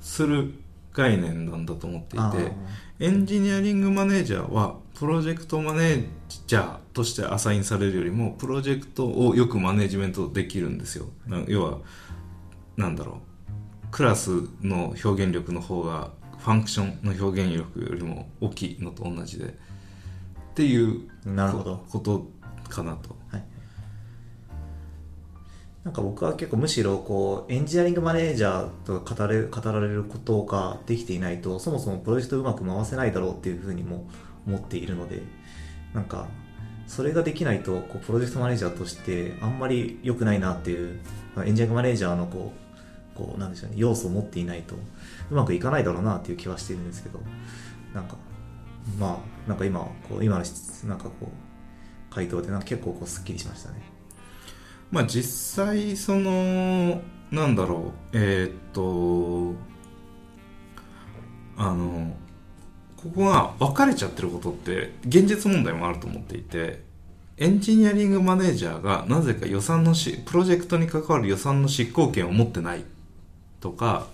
[0.00, 0.54] する
[0.92, 2.52] 概念なんだと思っていあて
[3.00, 6.06] エンジニアリングマネージャーはプロジェクトマネー
[6.46, 11.06] ジャーとしてアサインされるよりもプロジェクトをよくマネジメントできるんですよ。
[11.26, 11.78] な要は
[12.76, 13.29] なんだろう
[13.90, 14.30] クラス
[14.62, 19.52] の表現力の方がファンクションの表現力よりも大きいのと同じでっ
[20.54, 21.84] ていうなるほど。
[21.90, 22.26] こと
[22.68, 23.16] かなと。
[23.30, 23.44] はい、
[25.84, 34.08] なんか僕は結構むしろこうエンジニアリングマネージャーとか語れ語られることができていないとそもそもプロジェクトうまく回せないだろうっていうふうにも
[34.46, 35.22] 思っているので
[35.94, 36.28] なんか
[36.86, 41.00] それができないとこうプロジェクトマネージャーとしてあんまり良くないなっていう
[41.36, 42.69] まあエンジニアリングマネージャーのこう
[43.20, 44.74] こうなんでしょうね要素を持っていないと
[45.30, 47.20] うまくいかないだろうなっていう気はしてるんですけど
[47.94, 48.16] なんか
[48.98, 50.44] まあなんか今こう今の
[50.86, 53.82] なんかこう回答でなんか結構こうすっきりしましたね。
[54.90, 59.54] まあ実際そのなんだろうえーっと
[61.56, 62.16] あの
[62.96, 66.82] ここが分かれちゃってることって現実問題もあると思っていて
[67.36, 72.84] エンジニアリングマネージャーがなぜか予算のしプロジェクトに関わる予算の執行権を持ってない
[73.60, 74.06] とか、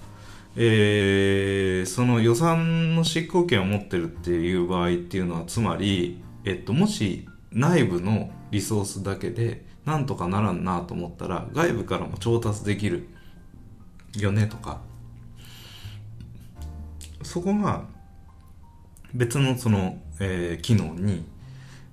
[0.57, 13.09] えーその予算の執行権を持ってるっていう場合っていうのはつまり、えっと、もし内部のリソースだけでなんとかならんなと思ったら外部からも調達できる
[14.17, 14.81] よねとか
[17.23, 17.85] そこが
[19.15, 21.25] 別のその、えー機能に、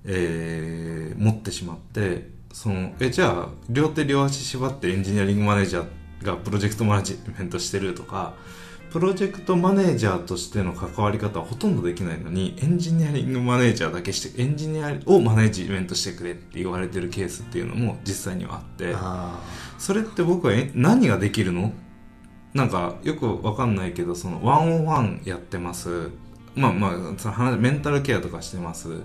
[0.04, 5.86] えー持ってしまってそのえじゃあ両手両足縛ってエンジニアリングマネージャー
[6.22, 8.34] がプロジェクトマネジメントしてるとか
[8.90, 19.40] プロジェクトマネージャーとしての関わり方はほとんどできないのにエンジニアリングマネージャーだけしてエンジニアをマネジメントしてくれって言われてるケースっていうのも実際にはあってあ
[19.78, 21.72] それって僕はえ何ができるの？
[22.54, 26.10] なんかよくわかんないけどそのワンオンワンやってます。
[26.54, 29.00] まあまあその話メンタルケアとかしてます。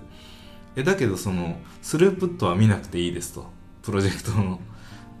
[0.76, 3.44] えだけどそのスループットは見なくていいですと。
[3.82, 4.60] プロジェクトの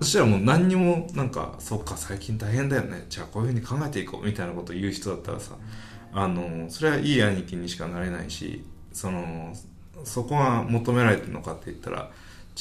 [0.00, 3.04] そしたらもう何にもなんかそっか最近大変だよね。
[3.10, 4.26] じゃあこういうふうに考えていこう。
[4.26, 5.56] みたいなことを言う人だったらさ
[6.12, 9.54] あのそれはいい兄貴にしかなれないしその
[10.04, 12.10] そこが求められてるのかって言ったら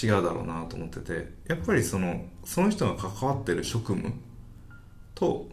[0.01, 4.13] 違うだろうなと思っててやっぱりそのその人が関わってる職務
[5.15, 5.47] と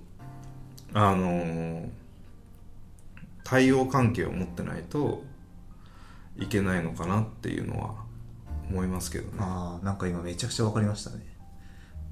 [0.92, 1.88] あの
[3.44, 5.22] 対応関係を持ってないと
[6.36, 7.94] いけないのかなっていうのは
[8.68, 9.38] 思いますけどね。
[9.38, 11.35] あーなんか今めちゃくちゃ分かりましたね。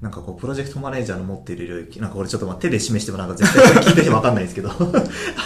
[0.01, 4.75] なんかこうプロジェクトマネージャーの持っている領域なんかこれちょっとまあ手で示してもなんか絶対これ聞いてて分かんないんですけど あ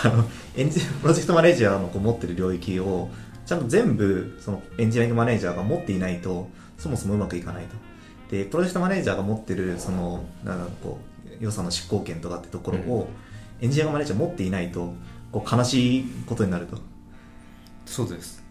[0.09, 3.09] のエンジプロジェクトマネージャーのこう持ってる領域を
[3.45, 7.75] ちゃんと全部そのエンジニアリングマネージャーが持っていないとそもそもうまくいかないと。
[8.35, 13.07] でプロジェクトマネージャーが持ってるそのなんかこう予算の執行権とかってところを、
[13.61, 14.93] エンジニアリングマネージャー持っていないと
[15.31, 16.77] こう悲しいことになると。
[17.85, 18.43] そうです。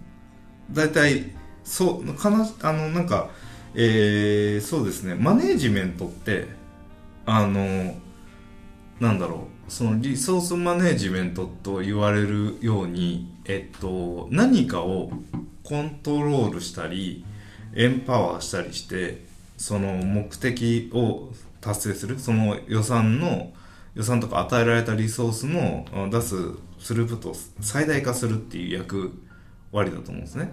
[0.73, 1.33] 大体
[1.65, 3.31] そうかなあのなんか
[3.81, 5.15] えー、そうですね。
[5.15, 6.49] マネージメントって
[7.25, 7.95] あの
[8.99, 9.71] なんだろう。
[9.71, 15.13] そのリソースマネージメントと言われるようにえっと何かを
[15.63, 17.25] コントロールしたり
[17.77, 19.25] エンパワーしたりして
[19.57, 22.19] その目的を達成する。
[22.19, 23.53] その予算の
[23.95, 26.35] 予算とか与えられたリソースの出す
[26.81, 29.13] スループットを最大化するっていう役
[29.71, 30.51] 割だと思うんですね。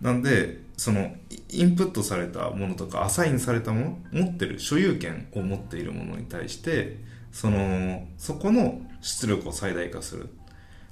[0.00, 6.98] なんでそのイインプットされたものとかアサインされたもの持ってる所有権を持っているものに対して
[7.32, 10.28] そのそこの出力を最大化する。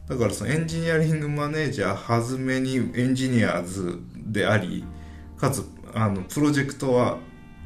[0.09, 4.85] だからそのエンジニアリングマネージャーはずめにエンジニアーズであり
[5.39, 5.65] かつ
[5.95, 7.19] あのプロジェクトは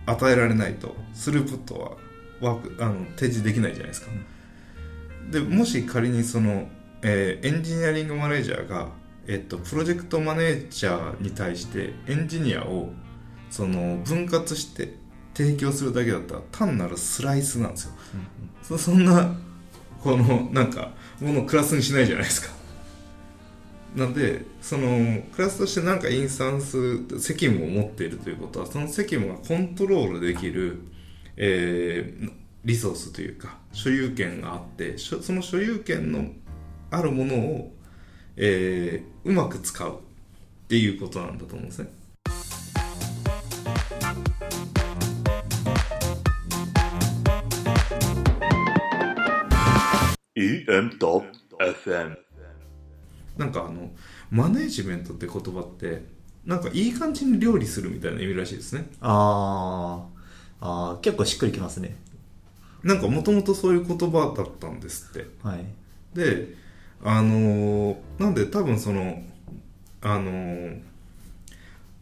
[0.04, 1.92] 与えられないとスループットは
[2.40, 4.08] ワークあの提示できないじゃないですか、
[5.30, 6.68] でもし仮にその、
[7.02, 8.90] えーエンジニアリングマネージャーが、
[9.28, 12.90] えっと、プロジェクトマネージャーに対してエンジニアを
[13.50, 14.96] その分割して
[15.34, 17.92] 提供するだけだったら単なるスライスなんですよ、
[18.62, 19.34] そそんな
[20.02, 22.54] このなんかものをクラスにしないじゃないですか。
[23.94, 30.82] なんでそのクラスとして何かインスタンス責務を持っているということはその責務がコントロールできる、
[31.36, 32.32] えー
[32.66, 36.26] リソースというか所有権があってその所有権の
[36.90, 37.72] あるものを、
[38.36, 39.94] えーうまく使うっ
[40.68, 41.88] ていうことなんだと思うんですね。
[50.36, 52.16] EM.FM
[53.38, 53.90] なんかあの
[54.30, 56.04] マネージメントって言葉って
[56.44, 58.86] なんかいい感じに料理するみたいな意味らしいですね。
[59.00, 60.16] あー。
[60.60, 61.96] あー結構しっくりきますね。
[62.82, 65.26] なんかもともとそういう言葉だったんですって。
[65.42, 65.64] はい。
[66.14, 66.54] で
[67.08, 69.22] あのーなんで多分その
[70.02, 70.80] あのー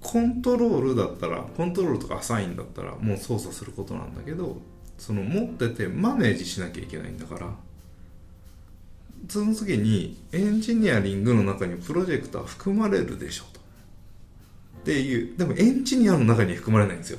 [0.01, 4.59] コントロールだったらコントロールとかアサインだったらもう操作することなんだけど
[4.99, 7.51] その持っててマネージしなきゃいけないんだから
[9.29, 13.61] その次にエンジニアリングの中にプロジェクトは含まれるでしょと。
[13.61, 17.19] っていうでもエンジニアの中には含まれないんですよ。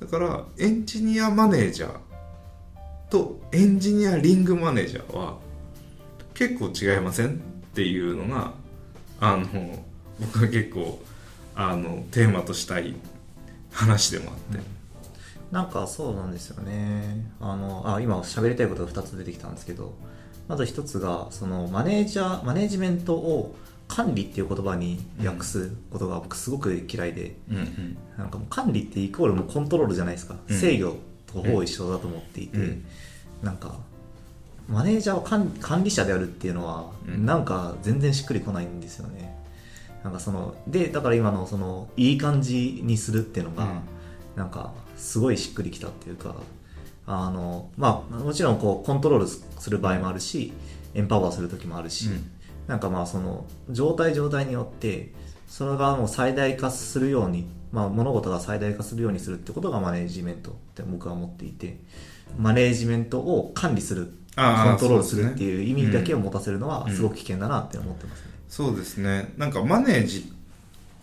[0.00, 1.98] だからエンジニアマネージャー
[3.10, 5.38] とエンジニアリングマネージャーは
[6.34, 7.28] 結構違いません？
[7.28, 7.30] っ
[7.74, 8.52] ていうのが
[9.20, 9.84] あの
[10.20, 11.00] 僕は結構
[11.54, 12.94] あのテーマとしたい
[13.72, 14.62] 話でもあって、
[15.50, 17.26] なんかそうなんですよね。
[17.40, 19.94] あのあ今喋りたいことが2つ出てきたんですけど
[20.48, 23.56] まず1つがそのマネージャーマネジメントを
[23.86, 27.98] 管理っていう言葉に訳すことが僕すごく嫌いで、うんうん。
[28.16, 30.58] なんかもう管理ってイコールもうコントロールじゃないですか、うん。
[30.58, 32.84] 制御とほぼ一緒だと思っていて、うん。
[33.42, 33.76] なんか
[34.68, 37.26] マネージャーを管管理者であるっていうのは、うん。
[37.26, 39.34] なんか全然しっくりこないんですよね。
[40.02, 43.80] なんかそのでだから今のそのいい感じにするっていうのが、うん。
[44.36, 46.34] なんかすごいしっくりきたっていうか
[47.06, 50.52] あのまあもちろんこうコントロールする場合もあるし
[50.94, 52.30] エンパワーする時もあるし、うん。
[52.66, 55.12] なんかまあその状態状態によって
[55.46, 61.78] それがもう最大化するように、まあ、物事が最大化するようにするってことがマネージメントって僕は思っていて
[62.38, 68.30] マネージメントを管理するントロールするっていう意味だけを持たせるのはうんすごく危険だなって思ってますね。
[68.48, 69.32] そうですね。
[69.36, 70.32] なんかマネージ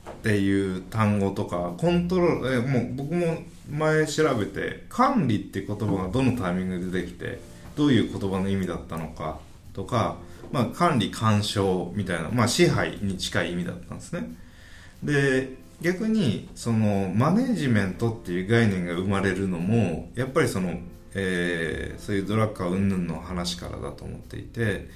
[0.10, 7.40] っていう単語とかコントロールえもう僕も前調べて管理って言葉がどのタイミングでできて
[7.76, 9.40] どういう言葉の意味だったのか
[9.74, 10.18] とか、
[10.52, 14.36] まあ、管理干渉みたいな、まあ、支配に近い意味だったんですね。
[15.04, 20.78] で逆にそのマネージメントっていう概念が生まれるのもやっぱりその、
[21.14, 24.90] えーそういうドラッカー云々の話からだと思っていて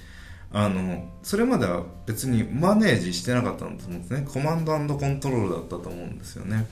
[0.52, 4.26] あのそれまでは別にマネージしてなかったんだと思うんですね。
[4.32, 6.66] コマンドコントロールだったと思うんですよね。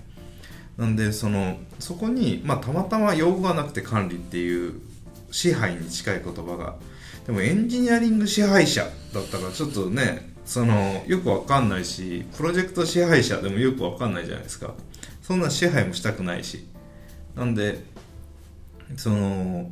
[0.76, 4.80] なんでそのそこに、まあ、たまたま用語がなくて管理っていう
[5.30, 6.76] 支配に近い言葉が。
[7.26, 8.82] でもエンジニアリング支配者
[9.12, 14.74] だったらちょっとねそのよくわかんないしプロジェクト支配者でもよくわかんないじゃないですか。
[15.22, 16.66] そんな支配もしたくないし。
[17.34, 17.84] なんで
[18.96, 19.70] その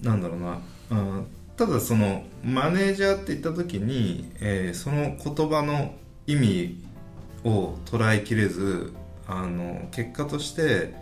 [0.00, 0.60] なんだろうな、
[0.90, 1.26] うん
[1.56, 5.92] ただそのマネージャーって言った時に、えーその言葉の
[6.28, 6.84] 意味
[7.42, 8.92] を捉えきれず
[9.26, 10.94] あの結果として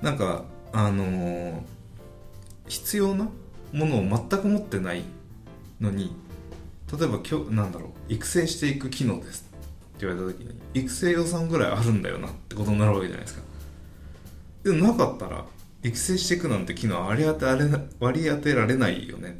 [0.00, 1.64] なんかあの
[2.68, 3.28] 必要な
[3.72, 5.02] ものを全く持ってない
[5.80, 6.14] のに
[6.96, 13.42] 例えば今日なんだろう育成していく機能ですって言われた時に育成予算ぐらいあるんだよなってことになるわけじゃないですか。
[14.64, 15.44] でなかったら
[15.82, 17.70] 育成していくなんて機能割り当てられ
[18.00, 19.38] 割り当てられないよね。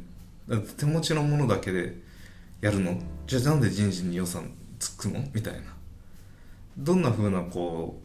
[0.77, 1.95] 手持ちのものだけで
[2.61, 2.97] やるの？
[3.27, 5.23] じゃあなんで人事に予算つくの？
[5.33, 5.61] みたいな。
[6.77, 7.99] どんな風なこ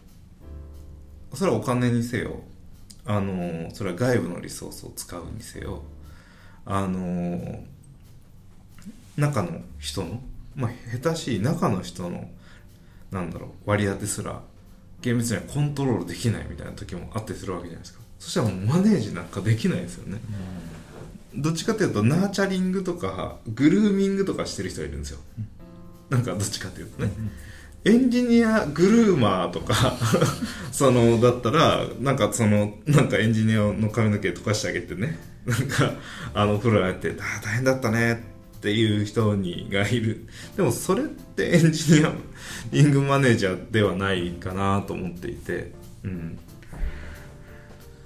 [1.33, 2.41] うそれはお金にせよ。
[3.07, 5.83] あのそれは外部のリソースを使うにせよ。
[6.67, 7.63] あの
[9.17, 10.21] 中の人の
[10.57, 12.29] まあ下手しい中の人の
[13.11, 14.41] なんだろう割り当てすら
[15.03, 18.04] 厳密にはコントロールできないみたいな時もあったりするわけじゃないですか。
[18.25, 20.19] そしたらもうマネージなんかできないですよね、
[21.35, 25.19] どっちかというとナーチャリングとかグルーミングとかしてる人がいるんですよ、
[26.09, 27.13] なんかどっちかというとね、
[27.85, 29.99] エンジニアグルーマーとか
[30.73, 35.19] そのだったらなんかそのなんかエンジニアの髪の毛溶かしてあげてね。
[35.45, 35.93] なんか
[36.33, 38.25] あのお風呂入って「あー大変だったね」
[38.57, 40.27] っていう人にがいる。
[40.57, 42.15] でもそれってエンジニア
[42.73, 45.73] リングマネージャーではないかなと思っていて。
[46.05, 46.39] うん。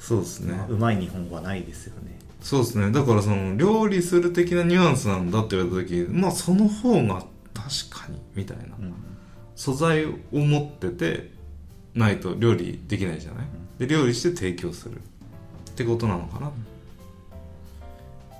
[0.09, 2.19] そうですね、まあうまい日本語はないですよね。
[2.41, 2.91] そうですね。
[2.91, 8.65] だからその料理する的なニュアンスなんだって言われた時まあその方が確かにみたいな。
[8.79, 8.95] うん。
[9.55, 11.31] 素材を持ってて
[11.95, 13.47] ないと料理できないじゃない？
[13.79, 14.97] で料理して提供する。
[14.97, 15.01] っ
[15.75, 16.53] てことなのかな。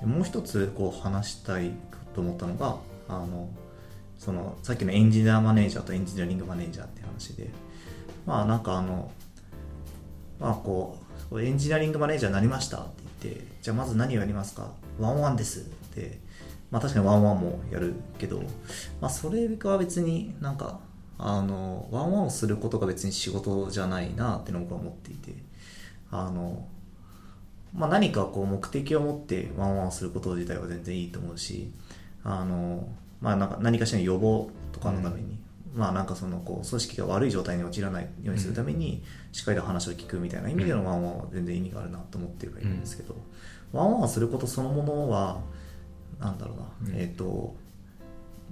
[0.01, 1.73] でもう一つこう話したい
[2.15, 2.77] と思ったのが
[3.09, 3.51] あの
[4.19, 7.51] そのさっきのエンジニアマネージャーとエンジニアリングマネージャーって話で
[8.25, 9.11] まあなんかあの
[10.41, 12.93] まあこうエンジニアリングマネージャーになりましたって
[13.25, 14.71] 言ってじゃあまず何をやりますか？
[14.99, 15.63] ワンワンですっ
[15.95, 16.19] て
[16.71, 18.43] まあ確かにワンワンもやるけど
[19.01, 20.81] まあそれは別になんか
[21.19, 25.35] あのワンワンをすることが別に仕事じゃないなっての僕は思っていて
[26.11, 26.67] あの
[27.75, 31.71] まあ、何かこう目的を持ってワンワンをすること自体は全然いいと思うし
[32.25, 32.89] あの、
[33.21, 35.39] まあ、なんか何かしらの予防とかのために、
[35.75, 39.03] まあなんかそのこう組織が悪い状態に陥らないようにするために
[39.33, 43.15] しっかりと話を聞くみたいな意味でのワンワンは全然意味があるなと思ってはいるんですけど、
[43.73, 45.41] ワンワンをすることそのものは
[46.21, 47.01] なんだろうな、うん。
[47.01, 47.55] えっ、と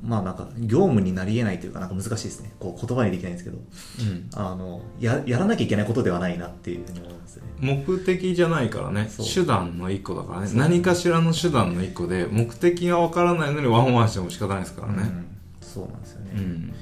[0.02, 2.52] まあなんか業務になり得ないというかなんか難しいですね。
[2.60, 3.56] こう言葉にできないんですけど。
[3.56, 4.30] うん。
[4.34, 7.42] あのややらなきゃいけないことではないなっていうふうに思いますね。
[7.60, 9.08] 目的じゃないからね。
[9.34, 10.50] 手段の一個だからね。
[10.54, 15.02] 何かしらの手段の一個で目的がわからないのにワンワンしても仕方ないですからね。
[15.02, 15.26] うん。
[15.62, 16.70] そうなんですよね、うん。
[16.70, 16.76] だ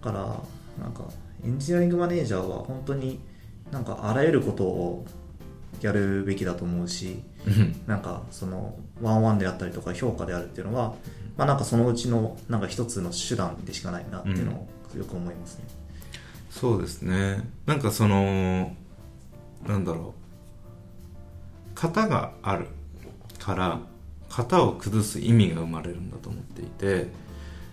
[0.00, 1.04] からなんか
[1.44, 3.20] エンジニアリングマネージャーは本当に
[3.70, 5.06] なんかあらゆることを
[5.80, 7.82] やるべきだと思うしうん。
[7.86, 10.94] なんかそのワンワンであったりとか評価であるっていうのは、
[11.36, 15.64] まあ、なんかそのうちのなんか一つの手段でしかないなっていうのをよく思いますね。
[16.50, 17.48] そうですね。
[17.66, 18.74] なんかその
[19.66, 20.20] なんだろう。
[21.74, 22.66] 型がある
[23.38, 23.80] から
[24.28, 27.08] 型を崩す意味が生まれるんだと思っていて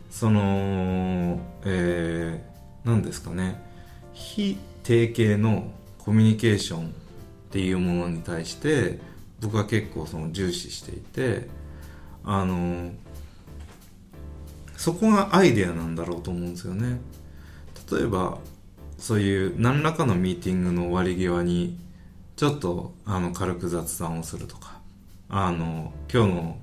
[0.09, 3.61] そのえー、何ですかね。
[4.13, 6.89] 非定型のコミュニケーションっ
[7.51, 8.99] ていうものに対して
[9.41, 11.47] 僕は結構その重視していて
[12.23, 12.91] あの
[14.75, 16.99] そこがアイデアなんだろうと思うんですよね。
[17.91, 18.37] 例えば
[18.97, 21.77] そういう何らかのミーティングの終わり際に
[22.35, 24.79] ちょっとあの軽く雑談をするとか
[25.29, 26.57] あの今日の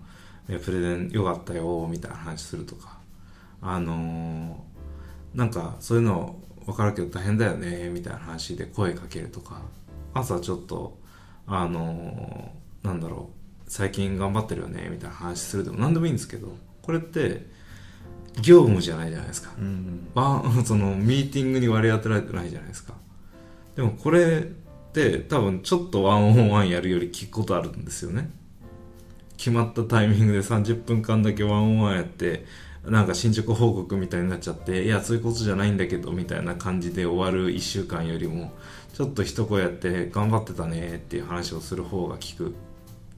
[0.46, 2.98] プレゼン良かったよみたいな話するとか
[3.64, 4.64] あの
[5.34, 6.36] なんかそういうの
[6.66, 9.60] 分かるけど大変だよねみたいな話で声かけるとか。
[10.14, 10.96] 朝ちょっと
[11.46, 12.52] あの
[12.82, 13.30] なんだろ
[13.66, 17.46] う最近頑張ってるよねみたいな話するでも何でもいいんですけどこれって
[18.40, 19.52] 業務じゃないじゃないですか。
[19.58, 20.08] うん。
[20.14, 22.94] ワン そのミーティングに割り当てられてないじゃないですか。
[23.76, 28.30] でもこれって多分ちょっとワンオンワンやるより聞くことあるんですよね。
[29.36, 32.44] 決まったタイミングで30分間だけワンオンワンやって
[32.86, 38.52] なんか進捗報告みたいになっちゃっていやそういうことじゃないんだけどみたいな感じで終わる1週間よりも
[38.92, 42.54] ちょっと一声やって頑張ってたねっていう話をする方が聞く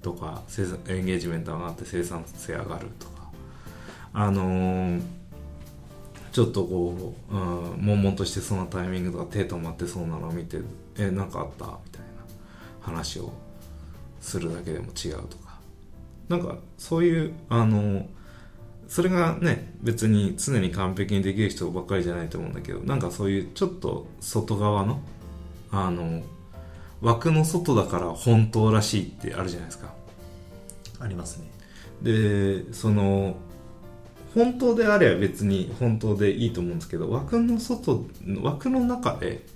[0.02, 0.42] とか
[0.88, 3.16] エンゲージメント上がって生産性上がるとか。
[4.12, 5.02] あのー
[6.36, 10.58] ちょっとこう、うん、悶々としてそうなタイミングとか手止まってそうなのを見て
[10.98, 12.06] えなんかあったみたいな
[12.82, 13.32] 話を
[14.20, 15.58] するだけでも違うとか。
[16.28, 18.06] なんかそういうあの
[18.89, 25.01] それがね別に常に完璧にできる人ばっかりじゃないと思うんだけどなんかそういうちょっと外側の
[25.70, 26.22] あの
[27.03, 29.93] 枠の外だから本当らしいってあるじゃないですか
[31.01, 31.51] ありますね。
[32.03, 33.37] でその
[34.34, 38.05] 本当であれば別に本当でいいと思うんですけど枠の外
[38.43, 39.47] 枠の中で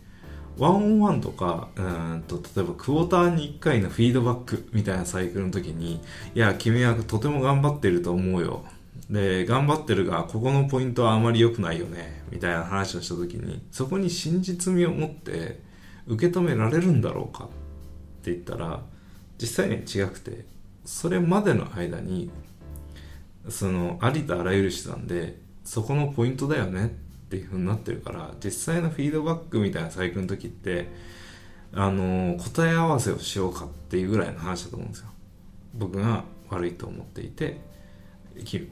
[0.58, 6.00] ワンオンワンとかうーんと例えばクォーターに1回のフィードバックみたいなサイクルの時に
[6.34, 8.64] いや君はとても頑張ってると思うよ
[9.10, 15.60] で頑張ってるがここのポイントはあまり良くないよねみたいな話をした時にそこに真実味を持って
[16.06, 17.48] 受け止められるんだろうかっ
[18.22, 18.80] て言ったら
[19.38, 20.44] 実際には違くて
[20.84, 22.30] それまでの間に
[23.48, 26.88] そのありとあらゆる手段でそこのポイントだよねっ
[27.30, 30.88] ていう風になってるから実際のフィードバックみたいなサイクルの時って
[31.72, 35.08] あの答え合わせをしようかっていうぐらいの話だと思うんですよ。
[35.74, 37.69] 僕が悪いと思っていて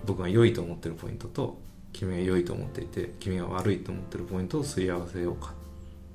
[0.05, 1.59] 僕が良いと思ってるポイントと
[1.93, 5.55] 君が良いと思っていて君が悪いと思ってるポイントをすり合わせようか。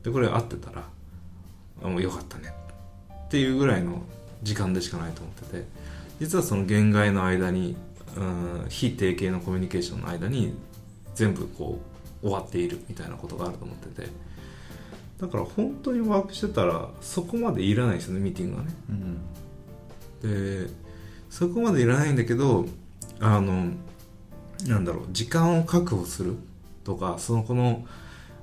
[0.04, 0.84] でこれ合ってたら
[1.84, 2.54] あもう良かったね。
[3.26, 4.02] っていうぐらいの
[4.44, 5.84] 時間でしかないと思ってて。
[6.20, 7.76] 実はその限界の間に
[8.16, 10.54] うん非定型のコミュニケーションの間に
[11.16, 11.80] 全部こ
[12.22, 14.10] う終わっているみたいなことがあると思ってて。
[15.20, 18.74] だから本当にワークしてたらそこまでいらないですよねミーティングはね。
[20.24, 20.66] うん。
[20.66, 20.70] で
[21.30, 22.66] そこまでいらないんだけど
[23.24, 23.72] あの
[24.68, 26.36] なんだろう時間を確保する
[26.84, 27.86] とかそのこの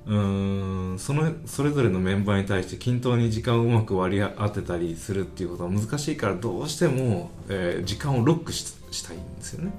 [0.07, 8.73] うーんそのそれぞれのメンバーに対して均等に時間をうまく割り当てたりするっていうことは難しいからどうしても、えー時間をロックし
[9.07, 9.71] たいんですよね。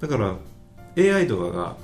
[0.00, 0.36] だから
[0.96, 1.76] AI とかが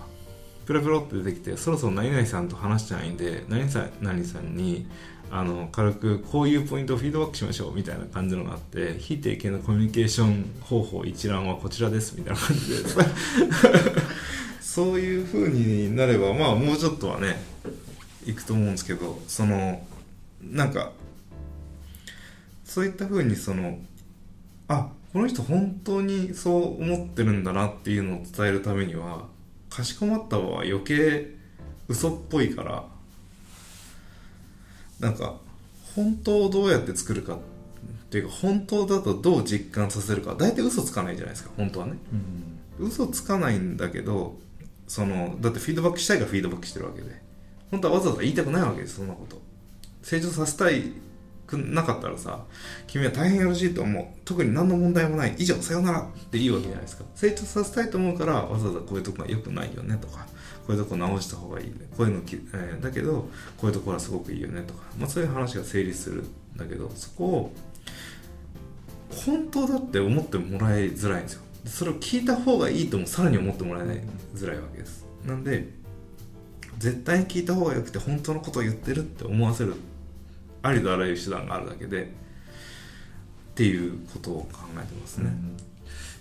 [0.67, 4.87] プラプラって出てきてそろそろ何々さんと話してないんで何々さん何さんに
[5.37, 12.89] あの軽くこういうポイントをフィードバックしましょうみたいな感じのがあって非定型のコミュニケーション方法一覧はこちらですみたいな感じで。
[14.63, 17.43] そういう風になればまあもうちょっとはね
[18.25, 19.85] いくと思うんですけどその
[20.41, 20.93] なんか
[22.65, 23.79] そういった風にその
[24.69, 29.27] あこの人本当にそう思ってるんだなっていうのを伝えるためには
[29.69, 31.35] かしこまった場は余計
[31.89, 32.94] 嘘っぽいから
[35.05, 35.35] なんか
[35.95, 37.39] 本当をどうやって作るかっ
[38.11, 40.35] ていうか本当だとどう実感させるか。
[40.35, 41.93] 大体嘘つかないじゃないですか本当はね。
[42.79, 42.87] うん。
[42.87, 44.39] 嘘つかないんだけど
[44.89, 47.23] そのだってフィードバックしたいからフィードバックしてるわけで。
[47.71, 49.43] 本当はわざわざ言いたくないわけですそんなこと。
[50.03, 50.93] 成長させたい
[51.47, 52.45] くなかったらさ
[52.87, 54.07] 君は大変よろしいと思う。
[54.25, 55.35] 特に何の問題もない。
[55.37, 57.05] 以上さよならっていいわけじゃないですか。
[57.15, 60.27] 成長させたいと思うからわざわざこういうとこが良くないよねとか
[60.67, 61.75] こういうとこ直した方がいいね。
[61.97, 67.53] こういうのき、えーだけどこういうところはすごくいいよねとか、まあ、そういう話が成立するんだけどそこを
[69.27, 71.43] 本当だって思ってもらいづらいんですよ。
[71.67, 74.03] それを聞いた方がいいともさらに思ってもらえない
[74.35, 75.05] づらいわけです。
[75.25, 75.69] なんで
[76.79, 79.75] 絶対に聞いた方がよくて本当のことを言ってるって思わせる
[80.63, 82.07] ありとあらゆる手段があるだけでっ
[83.55, 85.57] ていうことを考えてますね、うん。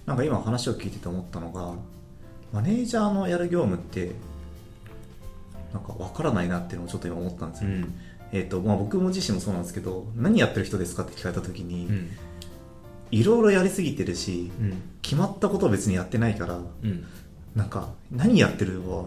[0.06, 1.74] なんか今話を聞いてて思ったのが
[2.54, 4.12] マネージャーのやる業務って
[5.74, 7.96] なんか分からないなっていうのをちょっと今思ったんですよ、うん。
[8.32, 12.10] えーとまあ、僕も自身もそうなんですけど何やってる人ですかって聞かれた時にうん。
[13.12, 14.82] いろいろやりすぎてるしうん。
[15.02, 17.06] 決まったことを別にやってないからうん。
[17.56, 19.06] なんか何やってるは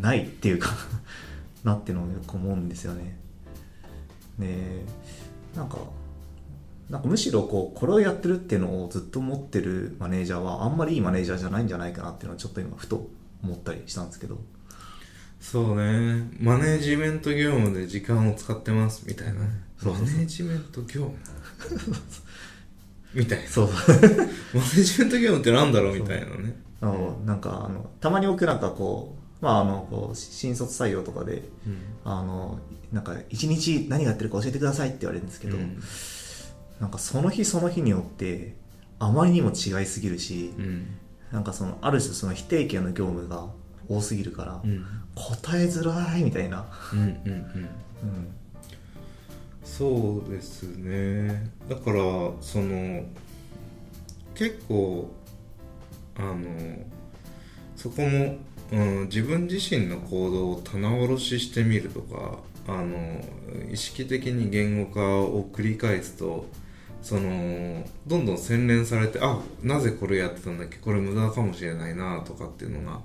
[0.00, 0.70] ないっていうか
[1.64, 3.18] なってのをよく思うんですよね。
[4.38, 4.84] で
[5.54, 5.78] なんか
[6.90, 13.08] なんかむしろこうこれをやってるっていうのをずっと持ってるマネージャーはあんまりいいマネージャーじゃないんじゃないかなっていうのはちょっと今ふと
[13.42, 14.38] 思ったりしたんですけど
[15.48, 16.28] そうね。
[16.40, 19.50] マネジメント業務で時間を使ってますみたいなね。
[19.80, 21.12] そうマネジメント業
[21.68, 21.96] 務？
[23.14, 23.48] みたいな。
[23.48, 23.68] そう。
[24.52, 26.60] マネジメント業務ってなんだろうみたいなね。
[26.80, 31.78] あのなんかあのたまに僕なんかこうまああのこう新卒採用とかでうん。
[32.04, 32.58] あの
[32.90, 35.80] なんか一日何やってるか教えてくださいって言われるんですけど、うん。
[36.80, 38.56] なんかその日その日によって
[38.98, 40.86] あまりにも違いすぎるし、うん。
[41.30, 43.46] なんかそのある種その否定権の業務が
[43.88, 44.84] 多すぎるから、うん。
[45.14, 47.12] 答えづらいみたいな、うんうんうん。
[47.12, 48.28] うん、
[49.64, 51.50] そうですね。
[51.68, 52.02] だから
[52.40, 53.04] その
[54.34, 55.10] 結構
[56.16, 56.36] あの
[57.76, 58.36] そこも、
[58.72, 63.24] うん、自分自身の行動を棚卸ししてみるとかあの
[63.72, 66.46] 意識的に言語化を繰り返すと
[67.02, 70.76] そのどんどん洗練されてあなぜこれやってたんだっけ？
[70.78, 73.00] これ無駄かもしれないなとかっていうのが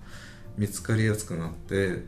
[0.57, 2.03] 見つかりやすくなって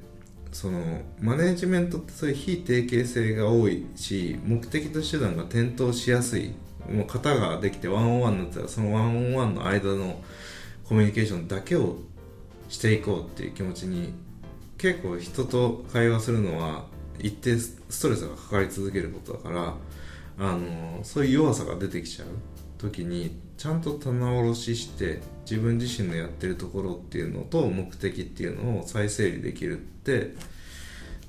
[0.52, 6.54] そのマネージメントってそういう非定型性が多いし目的と手段が転倒しやすい
[6.89, 10.22] もう型ができてワンオンワンになったらそのワンオンワンの間の
[10.88, 11.98] コミュニケーションだけを
[12.70, 14.14] していこうっていう気持ちに
[14.78, 16.86] 結構人と会話するのは
[17.20, 19.76] 一定ストレスがかかり続けることだから
[20.39, 22.28] あのそういう弱さが出てきちゃう
[22.78, 30.36] 時にちゃんと棚卸しして自分自身のやってるところっていうのと目的っていうのを再整理できるって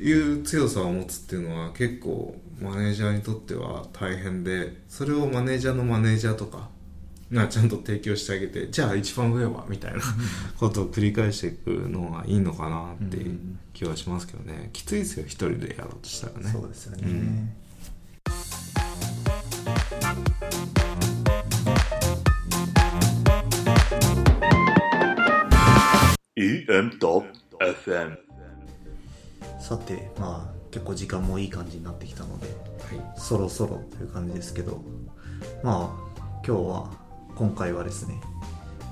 [0.01, 6.71] いう強さを持つっていうのは結構マネージャーにとっては大変でそれをマネージャーのマネージャーとか
[7.31, 10.01] がちゃんと提供してあげてじゃあ一番上はみたいな
[10.59, 13.39] ことを繰り返していくのがいいのかなっていう
[13.75, 14.71] 気はしますけどね。
[14.73, 16.51] きついですよ一人でやろうとしたらね。
[16.51, 17.53] そうですよね、うん
[26.45, 28.19] 「EM.FM
[29.59, 33.19] さてまあ結構時間もいい感じになってきたのではい。
[33.21, 34.83] そろそろという感じですけど
[35.63, 36.91] まあ今日は
[37.35, 38.21] 今回はですね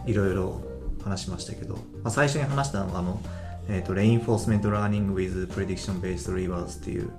[0.07, 0.63] いろいろ
[1.05, 3.21] 話しましたけど、まあ、最初に話したのがあの、
[3.69, 7.11] えーと、Reinforcement Learning with Prediction Based Rewards っていう、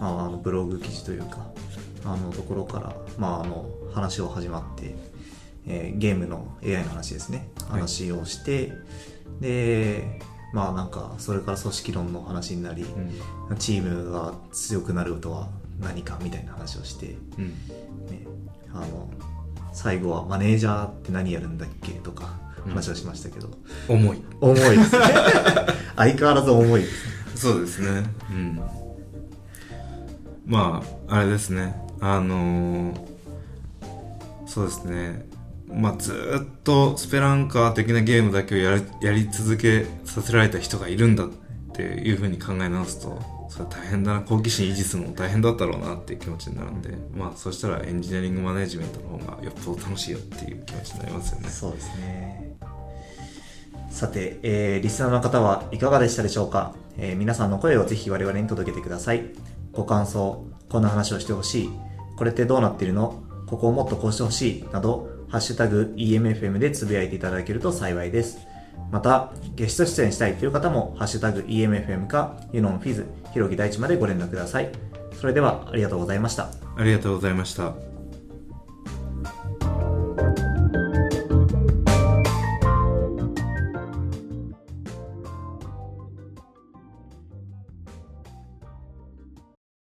[0.00, 1.46] まあ、あのブログ記事というか
[2.04, 4.94] あのところから、まあ、あの話を始まって、
[5.66, 7.48] えーゲームの AI の話ですね。
[7.68, 7.80] はい。
[7.80, 8.72] 話をして、
[9.40, 10.20] で
[10.52, 13.56] まあなんかそれから組織論の話になり、うん。
[13.58, 15.48] チームが強くなるとは
[15.80, 17.48] 何かみたいな話をして、うん。
[17.48, 18.26] ね、
[18.72, 19.10] あの
[19.72, 22.70] 最後はマネージャーって何やるんだっけとかうん。
[22.70, 23.50] 話をしましたけど、
[23.88, 24.22] 重い。
[24.40, 25.04] 重いですね。
[25.96, 27.12] 相変わらず重いですね。
[27.34, 28.04] そうですね。
[28.30, 28.60] うん。
[30.46, 31.74] まああれですね。
[32.00, 33.14] あのー
[34.46, 35.26] そうですね
[35.76, 41.28] まあずっとスペランカー的なゲームだけをやりやり続けさせられた人がいるんだっ
[41.72, 51.48] ていうふうに考え直すとそれ大変だな好奇心維持するのも大変だったろうなっていう気持ちになるんでまあそしたらエンジニアリングマネジメントの方がよっぽど楽しいよっていう気持ちになりますよね。
[51.48, 52.56] そうですね。
[53.90, 59.22] さて、えーリスナーの方はいかがでしたでしょうか、えー皆さんの声をぜひ我々に届けてください。
[59.72, 61.70] ご感想こんな話をしてほしい。
[62.16, 63.22] これってどうなってるの？
[63.46, 64.64] ここをもっとこうしてほしい。
[64.72, 68.46] などハッシュタグ EMFM でつぶやいていただけると幸いです。
[68.92, 74.70] またゲスト出演したいという方もハッシュタグ EMFM かユノンフィズひろぎ大地までご連絡ください。
[75.12, 76.50] それではありがとうございました。
[76.76, 77.93] ありがとうございました。